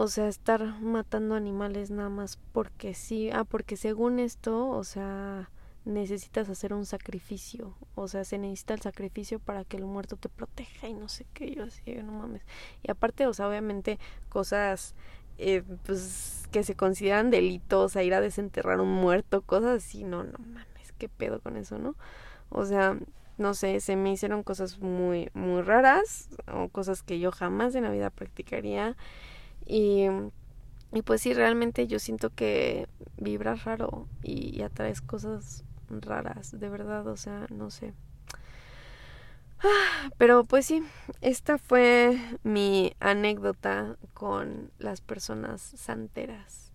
o 0.00 0.08
sea, 0.08 0.28
estar 0.28 0.80
matando 0.80 1.34
animales 1.34 1.90
nada 1.90 2.08
más 2.08 2.38
porque 2.52 2.94
sí. 2.94 3.30
Ah, 3.32 3.44
porque 3.44 3.76
según 3.76 4.18
esto, 4.18 4.68
o 4.68 4.82
sea, 4.82 5.50
necesitas 5.84 6.48
hacer 6.48 6.72
un 6.72 6.86
sacrificio. 6.86 7.74
O 7.94 8.08
sea, 8.08 8.24
se 8.24 8.38
necesita 8.38 8.72
el 8.72 8.80
sacrificio 8.80 9.38
para 9.38 9.64
que 9.64 9.76
el 9.76 9.84
muerto 9.84 10.16
te 10.16 10.30
proteja 10.30 10.88
y 10.88 10.94
no 10.94 11.08
sé 11.08 11.26
qué. 11.34 11.54
Yo 11.54 11.64
así, 11.64 11.82
no 11.96 12.12
mames. 12.12 12.42
Y 12.82 12.90
aparte, 12.90 13.26
o 13.26 13.34
sea, 13.34 13.46
obviamente 13.46 13.98
cosas 14.30 14.94
eh, 15.36 15.62
pues 15.84 16.48
que 16.50 16.62
se 16.62 16.74
consideran 16.74 17.30
delitos, 17.30 17.94
a 17.94 18.02
ir 18.02 18.14
a 18.14 18.22
desenterrar 18.22 18.80
un 18.80 18.92
muerto, 18.92 19.42
cosas 19.42 19.84
así. 19.84 20.04
No, 20.04 20.24
no 20.24 20.38
mames, 20.38 20.92
qué 20.98 21.10
pedo 21.10 21.40
con 21.40 21.58
eso, 21.58 21.78
¿no? 21.78 21.94
O 22.48 22.64
sea, 22.64 22.98
no 23.36 23.52
sé, 23.52 23.80
se 23.80 23.96
me 23.96 24.12
hicieron 24.12 24.42
cosas 24.44 24.78
muy, 24.78 25.30
muy 25.34 25.60
raras 25.60 26.30
o 26.50 26.68
cosas 26.68 27.02
que 27.02 27.18
yo 27.20 27.32
jamás 27.32 27.74
en 27.74 27.84
la 27.84 27.90
vida 27.90 28.08
practicaría. 28.08 28.96
Y, 29.70 30.06
y 30.92 31.02
pues 31.02 31.20
sí, 31.20 31.32
realmente 31.32 31.86
yo 31.86 32.00
siento 32.00 32.30
que 32.30 32.88
vibras 33.16 33.64
raro 33.64 34.08
y, 34.20 34.62
atraes 34.62 35.00
cosas 35.00 35.62
raras, 35.88 36.58
de 36.58 36.68
verdad, 36.68 37.06
o 37.06 37.16
sea, 37.16 37.46
no 37.50 37.70
sé. 37.70 37.94
Pero 40.18 40.42
pues 40.42 40.66
sí, 40.66 40.82
esta 41.20 41.56
fue 41.56 42.18
mi 42.42 42.94
anécdota 42.98 43.96
con 44.12 44.72
las 44.80 45.00
personas 45.00 45.60
santeras. 45.60 46.72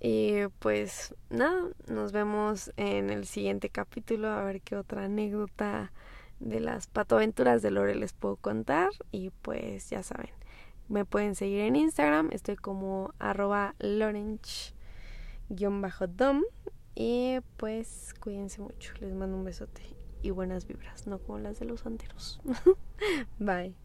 Y 0.00 0.46
pues 0.58 1.14
nada, 1.28 1.68
nos 1.86 2.12
vemos 2.12 2.72
en 2.78 3.10
el 3.10 3.26
siguiente 3.26 3.68
capítulo 3.68 4.28
a 4.28 4.42
ver 4.42 4.62
qué 4.62 4.76
otra 4.76 5.04
anécdota 5.04 5.92
de 6.38 6.60
las 6.60 6.86
patoaventuras 6.86 7.60
de 7.60 7.70
Lore 7.70 7.94
les 7.94 8.14
puedo 8.14 8.36
contar 8.36 8.88
y 9.12 9.28
pues 9.42 9.90
ya 9.90 10.02
saben, 10.02 10.30
me 10.90 11.06
pueden 11.06 11.34
seguir 11.34 11.60
en 11.60 11.76
Instagram, 11.76 12.28
estoy 12.32 12.56
como 12.56 13.14
arroba 13.18 13.74
lorench-dom 13.78 14.74
y 16.94 17.38
pues 17.56 18.12
cuídense 18.20 18.60
mucho, 18.60 18.92
les 19.00 19.14
mando 19.14 19.36
un 19.36 19.44
besote 19.44 19.82
y 20.22 20.30
buenas 20.30 20.66
vibras, 20.66 21.06
no 21.06 21.18
como 21.18 21.38
las 21.38 21.58
de 21.60 21.64
los 21.64 21.86
anteros. 21.86 22.40
Bye. 23.38 23.79